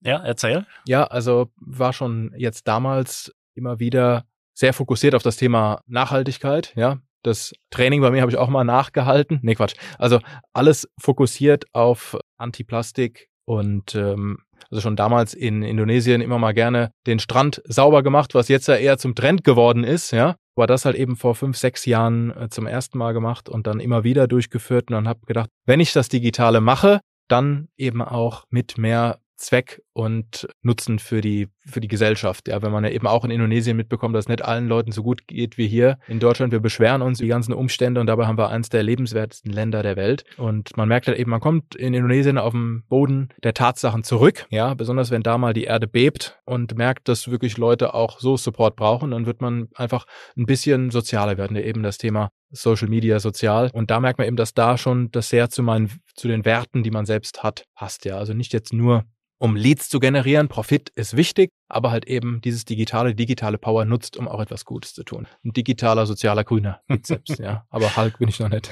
Ja, 0.00 0.22
erzähl. 0.22 0.66
Ja, 0.86 1.04
also 1.04 1.50
war 1.56 1.92
schon 1.92 2.32
jetzt 2.36 2.68
damals 2.68 3.34
immer 3.54 3.80
wieder 3.80 4.24
sehr 4.54 4.72
fokussiert 4.72 5.14
auf 5.14 5.22
das 5.22 5.36
Thema 5.36 5.80
Nachhaltigkeit, 5.86 6.72
ja. 6.76 6.98
Das 7.22 7.52
Training 7.70 8.02
bei 8.02 8.12
mir 8.12 8.20
habe 8.20 8.30
ich 8.30 8.36
auch 8.36 8.48
mal 8.48 8.62
nachgehalten. 8.62 9.40
Nee, 9.42 9.56
Quatsch. 9.56 9.74
Also 9.98 10.20
alles 10.52 10.88
fokussiert 11.00 11.64
auf 11.72 12.16
Antiplastik 12.36 13.28
und 13.44 13.96
ähm, 13.96 14.38
also 14.70 14.80
schon 14.80 14.96
damals 14.96 15.34
in 15.34 15.62
Indonesien 15.62 16.20
immer 16.20 16.38
mal 16.38 16.52
gerne 16.52 16.90
den 17.06 17.18
Strand 17.18 17.62
sauber 17.66 18.02
gemacht, 18.02 18.34
was 18.34 18.48
jetzt 18.48 18.68
ja 18.68 18.76
eher 18.76 18.98
zum 18.98 19.14
Trend 19.14 19.44
geworden 19.44 19.84
ist, 19.84 20.10
ja. 20.12 20.36
War 20.54 20.66
das 20.66 20.86
halt 20.86 20.96
eben 20.96 21.16
vor 21.16 21.34
fünf, 21.34 21.58
sechs 21.58 21.84
Jahren 21.84 22.30
äh, 22.30 22.48
zum 22.48 22.66
ersten 22.66 22.96
Mal 22.96 23.12
gemacht 23.12 23.48
und 23.48 23.66
dann 23.66 23.78
immer 23.78 24.04
wieder 24.04 24.26
durchgeführt 24.26 24.90
und 24.90 24.94
dann 24.94 25.08
habe 25.08 25.20
gedacht, 25.26 25.50
wenn 25.66 25.80
ich 25.80 25.92
das 25.92 26.08
Digitale 26.08 26.60
mache, 26.60 27.00
dann 27.28 27.68
eben 27.76 28.02
auch 28.02 28.44
mit 28.50 28.78
mehr 28.78 29.18
Zweck 29.36 29.82
und 29.92 30.48
Nutzen 30.62 30.98
für 30.98 31.20
die, 31.20 31.48
für 31.64 31.80
die 31.80 31.88
Gesellschaft. 31.88 32.48
Ja, 32.48 32.62
wenn 32.62 32.72
man 32.72 32.84
ja 32.84 32.90
eben 32.90 33.06
auch 33.06 33.24
in 33.24 33.30
Indonesien 33.30 33.76
mitbekommt, 33.76 34.14
dass 34.14 34.24
es 34.24 34.28
nicht 34.28 34.44
allen 34.44 34.66
Leuten 34.66 34.92
so 34.92 35.02
gut 35.02 35.26
geht 35.26 35.58
wie 35.58 35.68
hier 35.68 35.98
in 36.08 36.20
Deutschland. 36.20 36.52
Wir 36.52 36.60
beschweren 36.60 37.02
uns 37.02 37.18
die 37.18 37.28
ganzen 37.28 37.52
Umstände 37.52 38.00
und 38.00 38.06
dabei 38.06 38.26
haben 38.26 38.38
wir 38.38 38.48
eines 38.48 38.68
der 38.68 38.82
lebenswertesten 38.82 39.52
Länder 39.52 39.82
der 39.82 39.96
Welt. 39.96 40.24
Und 40.36 40.76
man 40.76 40.88
merkt 40.88 41.06
halt 41.06 41.18
eben, 41.18 41.30
man 41.30 41.40
kommt 41.40 41.74
in 41.74 41.94
Indonesien 41.94 42.38
auf 42.38 42.52
dem 42.52 42.84
Boden 42.88 43.28
der 43.42 43.54
Tatsachen 43.54 44.04
zurück. 44.04 44.46
Ja, 44.50 44.74
besonders 44.74 45.10
wenn 45.10 45.22
da 45.22 45.38
mal 45.38 45.52
die 45.52 45.64
Erde 45.64 45.86
bebt 45.86 46.38
und 46.44 46.76
merkt, 46.76 47.08
dass 47.08 47.30
wirklich 47.30 47.56
Leute 47.58 47.94
auch 47.94 48.20
so 48.20 48.36
Support 48.36 48.76
brauchen, 48.76 49.10
dann 49.10 49.26
wird 49.26 49.40
man 49.40 49.68
einfach 49.74 50.06
ein 50.36 50.46
bisschen 50.46 50.90
sozialer 50.90 51.36
werden. 51.36 51.56
Eben 51.56 51.82
das 51.82 51.98
Thema 51.98 52.30
Social 52.50 52.88
Media, 52.88 53.18
sozial. 53.18 53.70
Und 53.72 53.90
da 53.90 54.00
merkt 54.00 54.18
man 54.18 54.26
eben, 54.26 54.36
dass 54.36 54.54
da 54.54 54.78
schon 54.78 55.10
das 55.10 55.28
sehr 55.28 55.50
zu 55.50 55.62
meinen, 55.62 55.90
zu 56.14 56.28
den 56.28 56.44
Werten, 56.44 56.82
die 56.82 56.90
man 56.90 57.06
selbst 57.06 57.42
hat, 57.42 57.64
passt. 57.74 58.04
Ja, 58.04 58.18
also 58.18 58.32
nicht 58.32 58.52
jetzt 58.52 58.72
nur 58.72 59.04
um 59.38 59.56
Leads 59.56 59.88
zu 59.88 60.00
generieren. 60.00 60.48
Profit 60.48 60.90
ist 60.90 61.16
wichtig, 61.16 61.50
aber 61.68 61.90
halt 61.90 62.06
eben 62.06 62.40
dieses 62.40 62.64
digitale, 62.64 63.14
digitale 63.14 63.58
Power 63.58 63.84
nutzt, 63.84 64.16
um 64.16 64.28
auch 64.28 64.40
etwas 64.40 64.64
Gutes 64.64 64.94
zu 64.94 65.04
tun. 65.04 65.26
Ein 65.44 65.52
digitaler, 65.52 66.06
sozialer 66.06 66.44
Grüner 66.44 66.80
Bizeps, 66.86 67.38
ja. 67.38 67.66
Aber 67.70 67.96
Hulk 67.96 68.18
bin 68.18 68.28
ich 68.28 68.40
noch 68.40 68.48
nicht. 68.48 68.70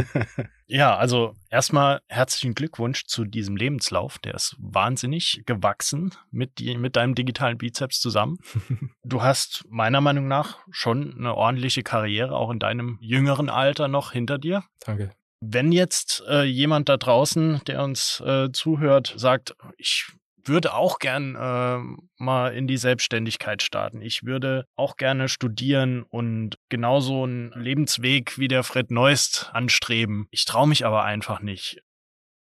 ja, 0.66 0.96
also 0.96 1.34
erstmal 1.50 2.00
herzlichen 2.08 2.54
Glückwunsch 2.54 3.06
zu 3.06 3.24
diesem 3.24 3.56
Lebenslauf. 3.56 4.18
Der 4.18 4.34
ist 4.34 4.56
wahnsinnig 4.58 5.42
gewachsen 5.46 6.12
mit, 6.30 6.58
die, 6.58 6.76
mit 6.76 6.96
deinem 6.96 7.14
digitalen 7.14 7.58
Bizeps 7.58 8.00
zusammen. 8.00 8.38
Du 9.04 9.22
hast 9.22 9.64
meiner 9.68 10.00
Meinung 10.00 10.28
nach 10.28 10.58
schon 10.70 11.16
eine 11.18 11.34
ordentliche 11.34 11.82
Karriere, 11.82 12.36
auch 12.36 12.50
in 12.50 12.58
deinem 12.58 12.98
jüngeren 13.00 13.50
Alter 13.50 13.88
noch 13.88 14.12
hinter 14.12 14.38
dir. 14.38 14.64
Danke. 14.84 15.10
Wenn 15.44 15.72
jetzt 15.72 16.22
äh, 16.28 16.44
jemand 16.44 16.88
da 16.88 16.96
draußen, 16.96 17.62
der 17.66 17.82
uns 17.82 18.20
äh, 18.20 18.52
zuhört, 18.52 19.12
sagt, 19.16 19.56
ich 19.76 20.06
würde 20.44 20.72
auch 20.72 21.00
gern 21.00 21.34
äh, 21.34 21.78
mal 22.16 22.54
in 22.54 22.68
die 22.68 22.76
Selbstständigkeit 22.76 23.60
starten. 23.60 24.02
Ich 24.02 24.22
würde 24.22 24.66
auch 24.76 24.96
gerne 24.96 25.28
studieren 25.28 26.04
und 26.04 26.58
genauso 26.68 27.24
einen 27.24 27.50
Lebensweg 27.56 28.38
wie 28.38 28.46
der 28.46 28.62
Fred 28.62 28.92
Neust 28.92 29.50
anstreben. 29.52 30.28
Ich 30.30 30.44
traue 30.44 30.68
mich 30.68 30.86
aber 30.86 31.02
einfach 31.02 31.40
nicht. 31.40 31.80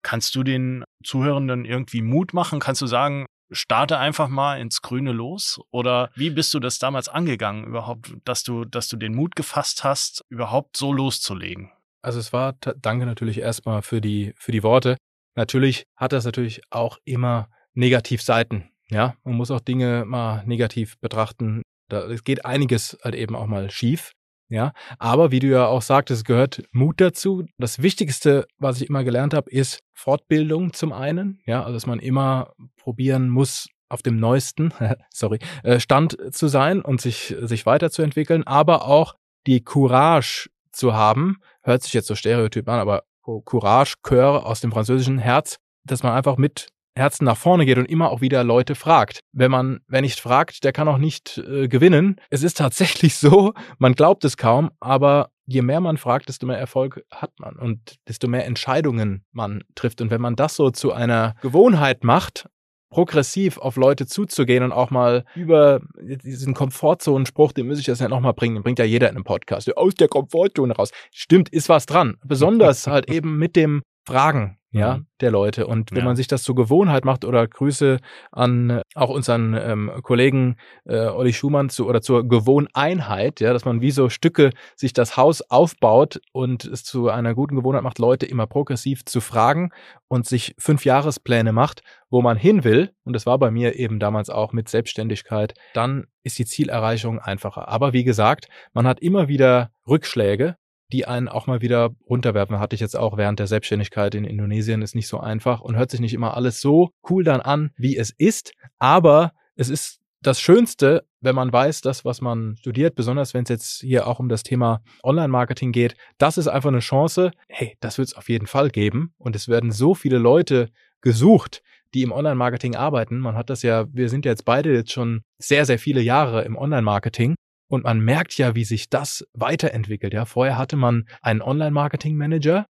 Kannst 0.02 0.34
du 0.34 0.42
den 0.42 0.82
Zuhörenden 1.04 1.64
irgendwie 1.64 2.02
Mut 2.02 2.34
machen? 2.34 2.58
Kannst 2.58 2.82
du 2.82 2.88
sagen, 2.88 3.26
starte 3.52 3.98
einfach 3.98 4.26
mal 4.26 4.60
ins 4.60 4.82
Grüne 4.82 5.12
los? 5.12 5.60
Oder 5.70 6.10
wie 6.16 6.30
bist 6.30 6.52
du 6.52 6.58
das 6.58 6.80
damals 6.80 7.08
angegangen, 7.08 7.64
überhaupt, 7.64 8.12
dass 8.24 8.42
du, 8.42 8.64
dass 8.64 8.88
du 8.88 8.96
den 8.96 9.14
Mut 9.14 9.36
gefasst 9.36 9.84
hast, 9.84 10.24
überhaupt 10.30 10.76
so 10.76 10.92
loszulegen? 10.92 11.70
Also 12.02 12.18
es 12.18 12.32
war, 12.32 12.54
danke 12.80 13.06
natürlich 13.06 13.38
erstmal 13.38 13.82
für 13.82 14.00
die, 14.00 14.34
für 14.36 14.52
die 14.52 14.62
Worte. 14.62 14.96
Natürlich 15.34 15.84
hat 15.96 16.12
das 16.12 16.24
natürlich 16.24 16.60
auch 16.70 16.98
immer 17.04 17.48
Negativseiten. 17.74 18.68
Ja, 18.90 19.14
man 19.24 19.36
muss 19.36 19.50
auch 19.50 19.60
Dinge 19.60 20.04
mal 20.04 20.44
negativ 20.44 20.98
betrachten. 20.98 21.62
Da, 21.88 22.02
es 22.06 22.24
geht 22.24 22.44
einiges 22.44 22.98
halt 23.02 23.14
eben 23.14 23.34
auch 23.34 23.46
mal 23.46 23.70
schief. 23.70 24.12
Ja, 24.48 24.74
aber 24.98 25.30
wie 25.30 25.38
du 25.38 25.46
ja 25.46 25.66
auch 25.66 25.80
sagtest, 25.80 26.26
gehört 26.26 26.62
Mut 26.72 27.00
dazu. 27.00 27.46
Das 27.56 27.80
Wichtigste, 27.80 28.46
was 28.58 28.82
ich 28.82 28.90
immer 28.90 29.02
gelernt 29.02 29.32
habe, 29.32 29.50
ist 29.50 29.78
Fortbildung 29.94 30.74
zum 30.74 30.92
einen. 30.92 31.40
Ja, 31.46 31.62
also 31.62 31.72
dass 31.72 31.86
man 31.86 32.00
immer 32.00 32.52
probieren 32.76 33.30
muss, 33.30 33.68
auf 33.88 34.02
dem 34.02 34.16
neuesten, 34.16 34.74
sorry, 35.10 35.38
äh, 35.62 35.80
Stand 35.80 36.18
zu 36.34 36.48
sein 36.48 36.82
und 36.82 37.00
sich, 37.00 37.34
sich 37.40 37.64
weiterzuentwickeln, 37.64 38.42
aber 38.46 38.86
auch 38.86 39.14
die 39.46 39.64
Courage 39.64 40.50
zu 40.72 40.94
haben, 40.94 41.38
hört 41.62 41.82
sich 41.82 41.92
jetzt 41.92 42.08
so 42.08 42.14
stereotyp 42.14 42.68
an, 42.68 42.80
aber 42.80 43.04
Courage, 43.22 43.94
Cœur 44.02 44.44
aus 44.44 44.60
dem 44.60 44.72
französischen 44.72 45.18
Herz, 45.18 45.58
dass 45.84 46.02
man 46.02 46.12
einfach 46.12 46.36
mit 46.36 46.68
Herzen 46.94 47.24
nach 47.24 47.36
vorne 47.36 47.64
geht 47.64 47.78
und 47.78 47.86
immer 47.86 48.10
auch 48.10 48.20
wieder 48.20 48.44
Leute 48.44 48.74
fragt. 48.74 49.20
Wenn 49.32 49.50
man, 49.50 49.80
wer 49.86 50.02
nicht 50.02 50.20
fragt, 50.20 50.64
der 50.64 50.72
kann 50.72 50.88
auch 50.88 50.98
nicht 50.98 51.38
äh, 51.38 51.68
gewinnen. 51.68 52.20
Es 52.28 52.42
ist 52.42 52.58
tatsächlich 52.58 53.16
so, 53.18 53.54
man 53.78 53.94
glaubt 53.94 54.24
es 54.24 54.36
kaum, 54.36 54.70
aber 54.80 55.30
je 55.46 55.62
mehr 55.62 55.80
man 55.80 55.96
fragt, 55.96 56.28
desto 56.28 56.46
mehr 56.46 56.58
Erfolg 56.58 57.04
hat 57.10 57.32
man 57.38 57.56
und 57.56 57.96
desto 58.08 58.28
mehr 58.28 58.46
Entscheidungen 58.46 59.24
man 59.32 59.64
trifft. 59.74 60.00
Und 60.00 60.10
wenn 60.10 60.20
man 60.20 60.36
das 60.36 60.54
so 60.54 60.70
zu 60.70 60.92
einer 60.92 61.34
Gewohnheit 61.40 62.04
macht, 62.04 62.46
progressiv 62.92 63.58
auf 63.58 63.76
Leute 63.76 64.06
zuzugehen 64.06 64.62
und 64.62 64.70
auch 64.70 64.90
mal 64.90 65.24
über 65.34 65.80
diesen 65.98 66.54
Komfortzonenspruch, 66.54 67.52
den 67.52 67.66
muss 67.66 67.78
ich 67.78 67.86
jetzt 67.86 68.00
nicht 68.00 68.10
nochmal 68.10 68.34
bringen, 68.34 68.56
den 68.56 68.62
bringt 68.62 68.78
ja 68.78 68.84
jeder 68.84 69.08
in 69.08 69.16
einem 69.16 69.24
Podcast, 69.24 69.74
aus 69.76 69.94
der 69.94 70.08
Komfortzone 70.08 70.74
raus. 70.74 70.90
Stimmt, 71.10 71.48
ist 71.48 71.68
was 71.68 71.86
dran. 71.86 72.18
Besonders 72.24 72.86
halt 72.86 73.10
eben 73.10 73.38
mit 73.38 73.56
dem 73.56 73.82
Fragen. 74.06 74.58
Ja, 74.72 74.96
Mhm. 74.98 75.06
der 75.20 75.30
Leute. 75.30 75.66
Und 75.66 75.90
wenn 75.92 75.98
Ja. 75.98 76.04
man 76.04 76.16
sich 76.16 76.26
das 76.26 76.42
zur 76.42 76.54
Gewohnheit 76.54 77.04
macht 77.04 77.24
oder 77.24 77.46
Grüße 77.46 77.98
an 78.32 78.70
äh, 78.70 78.82
auch 78.94 79.10
unseren 79.10 79.54
ähm, 79.54 79.90
Kollegen 80.02 80.56
äh, 80.86 81.06
Olli 81.06 81.32
Schumann 81.32 81.68
zu, 81.68 81.86
oder 81.86 82.00
zur 82.02 82.26
Gewohneinheit, 82.28 83.40
ja, 83.40 83.52
dass 83.52 83.64
man 83.64 83.80
wie 83.80 83.90
so 83.90 84.08
Stücke 84.08 84.50
sich 84.76 84.92
das 84.92 85.16
Haus 85.16 85.42
aufbaut 85.50 86.20
und 86.32 86.64
es 86.64 86.84
zu 86.84 87.08
einer 87.08 87.34
guten 87.34 87.56
Gewohnheit 87.56 87.82
macht, 87.82 87.98
Leute 87.98 88.26
immer 88.26 88.46
progressiv 88.46 89.04
zu 89.04 89.20
fragen 89.20 89.70
und 90.08 90.26
sich 90.26 90.54
fünf 90.58 90.84
Jahrespläne 90.84 91.52
macht, 91.52 91.82
wo 92.10 92.22
man 92.22 92.36
hin 92.36 92.64
will. 92.64 92.90
Und 93.04 93.14
das 93.14 93.26
war 93.26 93.38
bei 93.38 93.50
mir 93.50 93.76
eben 93.76 93.98
damals 93.98 94.30
auch 94.30 94.52
mit 94.52 94.68
Selbstständigkeit. 94.68 95.54
Dann 95.74 96.06
ist 96.24 96.38
die 96.38 96.44
Zielerreichung 96.46 97.18
einfacher. 97.18 97.68
Aber 97.68 97.92
wie 97.92 98.04
gesagt, 98.04 98.48
man 98.72 98.86
hat 98.86 99.00
immer 99.00 99.28
wieder 99.28 99.70
Rückschläge 99.88 100.56
die 100.92 101.06
einen 101.06 101.28
auch 101.28 101.46
mal 101.46 101.60
wieder 101.62 101.90
runterwerfen. 102.08 102.58
Hatte 102.58 102.74
ich 102.74 102.80
jetzt 102.80 102.96
auch 102.96 103.16
während 103.16 103.38
der 103.38 103.46
Selbstständigkeit 103.46 104.14
in 104.14 104.24
Indonesien, 104.24 104.82
ist 104.82 104.94
nicht 104.94 105.08
so 105.08 105.18
einfach 105.18 105.60
und 105.60 105.76
hört 105.76 105.90
sich 105.90 106.00
nicht 106.00 106.14
immer 106.14 106.36
alles 106.36 106.60
so 106.60 106.90
cool 107.08 107.24
dann 107.24 107.40
an, 107.40 107.70
wie 107.76 107.96
es 107.96 108.10
ist. 108.10 108.52
Aber 108.78 109.32
es 109.56 109.68
ist 109.68 110.00
das 110.20 110.40
Schönste, 110.40 111.04
wenn 111.20 111.34
man 111.34 111.52
weiß, 111.52 111.80
das, 111.80 112.04
was 112.04 112.20
man 112.20 112.56
studiert, 112.56 112.94
besonders 112.94 113.34
wenn 113.34 113.42
es 113.42 113.48
jetzt 113.48 113.80
hier 113.80 114.06
auch 114.06 114.20
um 114.20 114.28
das 114.28 114.44
Thema 114.44 114.82
Online-Marketing 115.02 115.72
geht, 115.72 115.96
das 116.18 116.38
ist 116.38 116.46
einfach 116.46 116.68
eine 116.68 116.78
Chance. 116.78 117.32
Hey, 117.48 117.76
das 117.80 117.98
wird 117.98 118.08
es 118.08 118.14
auf 118.14 118.28
jeden 118.28 118.46
Fall 118.46 118.70
geben. 118.70 119.14
Und 119.18 119.34
es 119.34 119.48
werden 119.48 119.72
so 119.72 119.94
viele 119.94 120.18
Leute 120.18 120.68
gesucht, 121.00 121.62
die 121.94 122.02
im 122.02 122.12
Online-Marketing 122.12 122.76
arbeiten. 122.76 123.18
Man 123.18 123.36
hat 123.36 123.50
das 123.50 123.62
ja, 123.62 123.86
wir 123.92 124.08
sind 124.08 124.24
jetzt 124.24 124.44
beide 124.44 124.72
jetzt 124.72 124.92
schon 124.92 125.22
sehr, 125.38 125.66
sehr 125.66 125.78
viele 125.78 126.00
Jahre 126.00 126.42
im 126.42 126.56
Online-Marketing. 126.56 127.34
Und 127.72 127.84
man 127.84 128.00
merkt 128.00 128.36
ja, 128.36 128.54
wie 128.54 128.64
sich 128.64 128.90
das 128.90 129.26
weiterentwickelt. 129.32 130.12
Ja, 130.12 130.26
vorher 130.26 130.58
hatte 130.58 130.76
man 130.76 131.06
einen 131.22 131.40
Online-Marketing-Manager. 131.40 132.66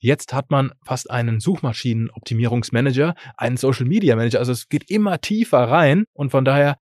Jetzt 0.00 0.32
hat 0.32 0.50
man 0.50 0.72
fast 0.84 1.08
einen 1.08 1.38
Suchmaschinen-Optimierungsmanager, 1.38 3.14
einen 3.36 3.56
Social-Media-Manager. 3.56 4.40
Also 4.40 4.50
es 4.50 4.68
geht 4.68 4.90
immer 4.90 5.20
tiefer 5.20 5.58
rein. 5.70 6.02
Und 6.14 6.30
von 6.30 6.44
daher, 6.44 6.78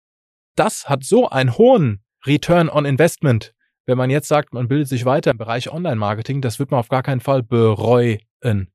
das 0.57 0.91
hat 0.91 1.05
so 1.05 1.31
einen 1.31 1.57
hohen 1.57 2.05
Return 2.27 2.69
on 2.69 2.85
Investment. 2.85 3.55
Wenn 3.87 3.97
man 3.97 4.11
jetzt 4.11 4.29
sagt, 4.29 4.53
man 4.53 4.69
bildet 4.69 4.89
sich 4.89 5.07
weiter 5.07 5.31
im 5.31 5.39
Bereich 5.39 5.73
Online-Marketing, 5.73 6.43
das 6.43 6.59
wird 6.59 6.71
man 6.71 6.81
auf 6.81 6.91
gar 6.91 7.03
keinen 7.03 7.21
Fall 7.23 7.43
bereuen. 7.43 8.19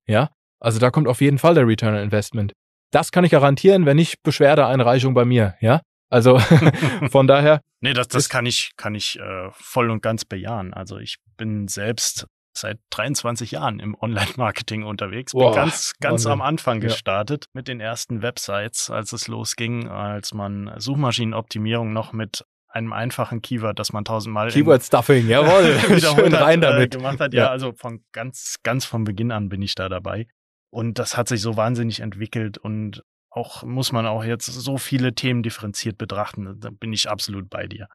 Ja, 0.08 0.32
also 0.60 0.80
da 0.80 0.90
kommt 0.90 1.08
auf 1.08 1.22
jeden 1.22 1.38
Fall 1.38 1.54
der 1.54 1.68
Return 1.68 1.94
on 1.94 2.02
Investment. 2.02 2.54
Das 2.90 3.12
kann 3.12 3.24
ich 3.24 3.30
garantieren, 3.30 3.86
wenn 3.86 3.98
nicht 3.98 4.24
Beschwerdeeinreichung 4.24 5.14
bei 5.14 5.26
mir. 5.26 5.54
Ja, 5.62 5.82
also 6.10 6.40
von 7.12 7.28
daher, 7.28 7.62
Nee, 7.82 7.94
das, 7.94 8.08
das 8.10 8.30
kann 8.30 8.46
ich, 8.46 8.72
kann 8.78 8.94
ich 8.96 9.20
äh, 9.20 9.50
voll 9.52 9.90
und 9.90 10.02
ganz 10.02 10.26
bejahen. 10.26 10.74
Also 10.74 10.98
ich 10.98 11.18
bin 11.38 11.68
selbst 11.68 12.28
seit 12.58 12.80
23 12.90 13.52
Jahren 13.52 13.80
im 13.80 13.96
Online-Marketing 13.96 14.84
unterwegs. 14.84 15.32
Bin 15.32 15.40
Boah, 15.42 15.56
ganz, 15.56 15.94
ganz 16.02 16.14
Wahnsinn. 16.26 16.32
am 16.34 16.42
Anfang 16.42 16.82
Ja. 16.82 16.88
gestartet 16.90 17.46
mit 17.54 17.68
den 17.70 17.80
ersten 17.80 18.22
Websites, 18.22 18.90
als 18.90 19.14
es 19.14 19.28
losging, 19.30 19.88
als 19.88 20.34
man 20.34 20.74
Suchmaschinenoptimierung 20.78 21.94
noch 21.94 22.12
mit 22.14 22.44
einem 22.68 22.94
einfachen 22.94 23.42
Keyword, 23.42 23.80
das 23.80 23.94
man 23.94 24.06
tausendmal 24.06 24.50
Keyword 24.52 24.84
Stuffing, 24.84 25.28
jawohl, 25.28 25.80
schön 26.00 26.34
rein 26.36 26.60
äh, 26.60 26.62
damit. 26.62 26.92
gemacht 26.92 27.20
hat. 27.20 27.34
Ja, 27.34 27.44
Ja. 27.46 27.50
also 27.50 27.74
von 27.74 28.04
ganz, 28.12 28.56
ganz 28.64 28.86
von 28.86 29.06
Beginn 29.06 29.32
an 29.32 29.50
bin 29.50 29.62
ich 29.62 29.76
da 29.76 29.90
dabei. 29.90 30.28
Und 30.72 31.00
das 31.00 31.18
hat 31.18 31.28
sich 31.28 31.42
so 31.42 31.58
wahnsinnig 31.58 32.00
entwickelt 32.02 32.58
und 32.60 33.04
auch 33.32 33.64
muss 33.64 33.92
man 33.92 34.06
auch 34.06 34.24
jetzt 34.24 34.46
so 34.48 34.78
viele 34.78 35.14
Themen 35.14 35.44
differenziert 35.44 35.98
betrachten. 35.98 36.60
Da 36.60 36.70
bin 36.72 36.94
ich 36.94 37.10
absolut 37.10 37.50
bei 37.50 37.68
dir. 37.68 37.88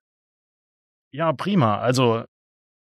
Ja, 1.13 1.33
prima. 1.33 1.79
Also 1.79 2.25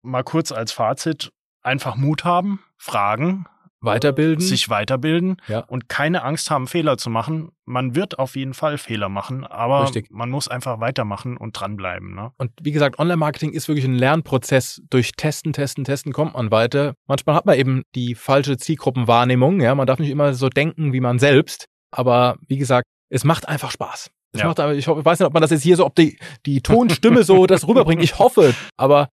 mal 0.03 0.23
kurz 0.23 0.51
als 0.51 0.71
Fazit. 0.71 1.31
Einfach 1.61 1.97
Mut 1.97 2.23
haben, 2.23 2.61
fragen, 2.77 3.45
Weiterbilden. 3.81 4.39
sich 4.45 4.69
weiterbilden 4.69 5.37
Ja. 5.47 5.59
und 5.59 5.89
keine 5.89 6.23
Angst 6.23 6.49
haben, 6.49 6.67
Fehler 6.67 6.97
zu 6.97 7.09
machen. 7.09 7.51
Man 7.65 7.95
wird 7.95 8.17
auf 8.17 8.37
jeden 8.37 8.53
Fall 8.53 8.77
Fehler 8.77 9.09
machen, 9.09 9.45
aber 9.45 9.83
Richtig. 9.83 10.09
man 10.09 10.29
muss 10.29 10.47
einfach 10.47 10.79
weitermachen 10.79 11.35
und 11.35 11.51
dranbleiben. 11.59 12.15
Ne? 12.15 12.31
Und 12.37 12.51
wie 12.61 12.71
gesagt, 12.71 12.97
Online-Marketing 12.99 13.51
ist 13.51 13.67
wirklich 13.67 13.85
ein 13.85 13.95
Lernprozess. 13.95 14.81
Durch 14.89 15.11
Testen, 15.13 15.51
Testen, 15.51 15.83
Testen 15.83 16.13
kommt 16.13 16.33
man 16.35 16.49
weiter. 16.51 16.93
Manchmal 17.07 17.35
hat 17.35 17.45
man 17.45 17.57
eben 17.57 17.83
die 17.95 18.15
falsche 18.15 18.55
Zielgruppenwahrnehmung. 18.57 19.59
Ja, 19.59 19.75
man 19.75 19.85
darf 19.87 19.99
nicht 19.99 20.09
immer 20.11 20.33
so 20.33 20.47
denken 20.47 20.93
wie 20.93 21.01
man 21.01 21.19
selbst. 21.19 21.65
Aber 21.91 22.37
wie 22.47 22.57
gesagt, 22.57 22.85
es 23.09 23.23
macht 23.23 23.47
einfach 23.47 23.71
Spaß. 23.71 24.11
Es 24.33 24.41
Ja. 24.41 24.47
macht 24.47 24.59
ich 24.59 24.87
hoffe, 24.87 24.99
ich 24.99 25.05
weiß 25.05 25.19
nicht, 25.19 25.27
ob 25.27 25.33
man 25.33 25.41
das 25.41 25.51
jetzt 25.51 25.63
hier 25.63 25.75
so, 25.75 25.85
ob 25.85 25.95
die, 25.95 26.19
die 26.45 26.61
Tonstimme 27.01 27.23
so 27.23 27.47
das 27.47 27.67
rüberbringt. 27.67 28.03
Ich 28.03 28.19
hoffe, 28.19 28.53
aber 28.77 29.09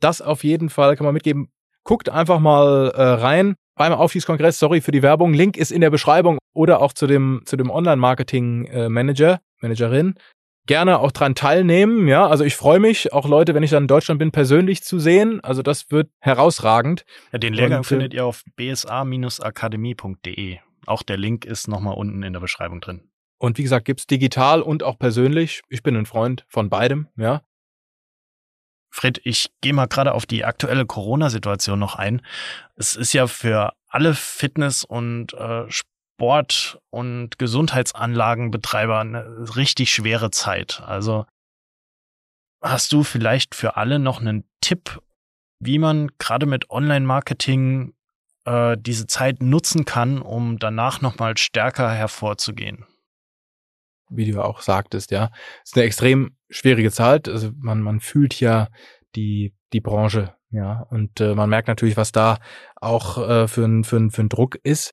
das 0.00 0.20
auf 0.22 0.44
jeden 0.44 0.70
Fall 0.70 0.96
kann 0.96 1.04
man 1.04 1.14
mitgeben. 1.14 1.50
Guckt 1.84 2.08
einfach 2.08 2.40
mal 2.40 2.90
äh, 2.94 3.02
rein 3.02 3.54
beim 3.76 3.92
Aufstiegskongress. 3.92 4.58
Sorry 4.58 4.80
für 4.80 4.92
die 4.92 5.02
Werbung. 5.02 5.32
Link 5.32 5.56
ist 5.56 5.70
in 5.70 5.80
der 5.80 5.90
Beschreibung 5.90 6.38
oder 6.54 6.82
auch 6.82 6.92
zu 6.92 7.06
dem, 7.06 7.42
zu 7.46 7.56
dem 7.56 7.70
Online-Marketing-Manager, 7.70 9.40
Managerin 9.60 10.14
gerne 10.66 11.00
auch 11.00 11.10
dran 11.10 11.34
teilnehmen. 11.34 12.06
Ja, 12.06 12.28
also 12.28 12.44
ich 12.44 12.54
freue 12.54 12.78
mich, 12.78 13.12
auch 13.12 13.26
Leute, 13.26 13.54
wenn 13.54 13.62
ich 13.64 13.70
dann 13.70 13.84
in 13.84 13.88
Deutschland 13.88 14.18
bin, 14.18 14.30
persönlich 14.30 14.84
zu 14.84 15.00
sehen. 15.00 15.40
Also 15.42 15.62
das 15.62 15.90
wird 15.90 16.10
herausragend. 16.20 17.04
Ja, 17.32 17.38
den 17.38 17.54
Lehrgang 17.54 17.78
Und, 17.78 17.86
äh, 17.86 17.88
findet 17.88 18.14
ihr 18.14 18.24
auf 18.24 18.44
bsa-akademie.de. 18.56 20.58
Auch 20.86 21.02
der 21.02 21.16
Link 21.16 21.44
ist 21.44 21.68
nochmal 21.68 21.94
unten 21.94 22.22
in 22.22 22.32
der 22.32 22.40
Beschreibung 22.40 22.80
drin. 22.80 23.10
Und 23.38 23.58
wie 23.58 23.62
gesagt, 23.62 23.86
gibt's 23.86 24.06
digital 24.06 24.60
und 24.62 24.82
auch 24.82 24.98
persönlich. 24.98 25.62
Ich 25.68 25.82
bin 25.82 25.96
ein 25.96 26.06
Freund 26.06 26.44
von 26.48 26.68
beidem. 26.68 27.08
Ja, 27.16 27.42
Fred, 28.92 29.20
ich 29.24 29.52
gehe 29.60 29.72
mal 29.72 29.86
gerade 29.86 30.12
auf 30.14 30.26
die 30.26 30.44
aktuelle 30.44 30.84
Corona-Situation 30.84 31.78
noch 31.78 31.94
ein. 31.94 32.22
Es 32.74 32.96
ist 32.96 33.12
ja 33.12 33.26
für 33.28 33.72
alle 33.88 34.14
Fitness- 34.14 34.84
und 34.84 35.32
äh, 35.34 35.64
Sport- 35.70 36.80
und 36.90 37.38
Gesundheitsanlagenbetreiber 37.38 38.98
eine 38.98 39.56
richtig 39.56 39.94
schwere 39.94 40.30
Zeit. 40.30 40.82
Also 40.84 41.24
hast 42.62 42.92
du 42.92 43.04
vielleicht 43.04 43.54
für 43.54 43.76
alle 43.76 43.98
noch 44.00 44.20
einen 44.20 44.44
Tipp, 44.60 45.00
wie 45.60 45.78
man 45.78 46.10
gerade 46.18 46.46
mit 46.46 46.68
Online-Marketing 46.70 47.94
äh, 48.50 48.76
diese 48.78 49.06
Zeit 49.06 49.42
nutzen 49.42 49.84
kann, 49.84 50.20
um 50.20 50.58
danach 50.58 51.00
nochmal 51.00 51.36
stärker 51.36 51.90
hervorzugehen? 51.90 52.84
wie 54.10 54.30
du 54.30 54.44
auch 54.44 54.60
sagtest, 54.60 55.10
ja, 55.10 55.30
ist 55.64 55.76
eine 55.76 55.86
extrem 55.86 56.36
schwierige 56.50 56.90
Zeit. 56.90 57.28
Also 57.28 57.50
man 57.56 57.80
man 57.80 58.00
fühlt 58.00 58.38
ja 58.40 58.68
die 59.14 59.54
die 59.72 59.80
Branche, 59.80 60.34
ja, 60.50 60.84
und 60.90 61.20
äh, 61.20 61.34
man 61.34 61.48
merkt 61.48 61.68
natürlich, 61.68 61.96
was 61.96 62.12
da 62.12 62.38
auch 62.76 63.18
äh, 63.18 63.48
für 63.48 63.64
ein 63.64 63.84
für 63.84 63.96
ein 63.96 64.10
für 64.10 64.22
ein 64.22 64.28
Druck 64.28 64.56
ist. 64.62 64.92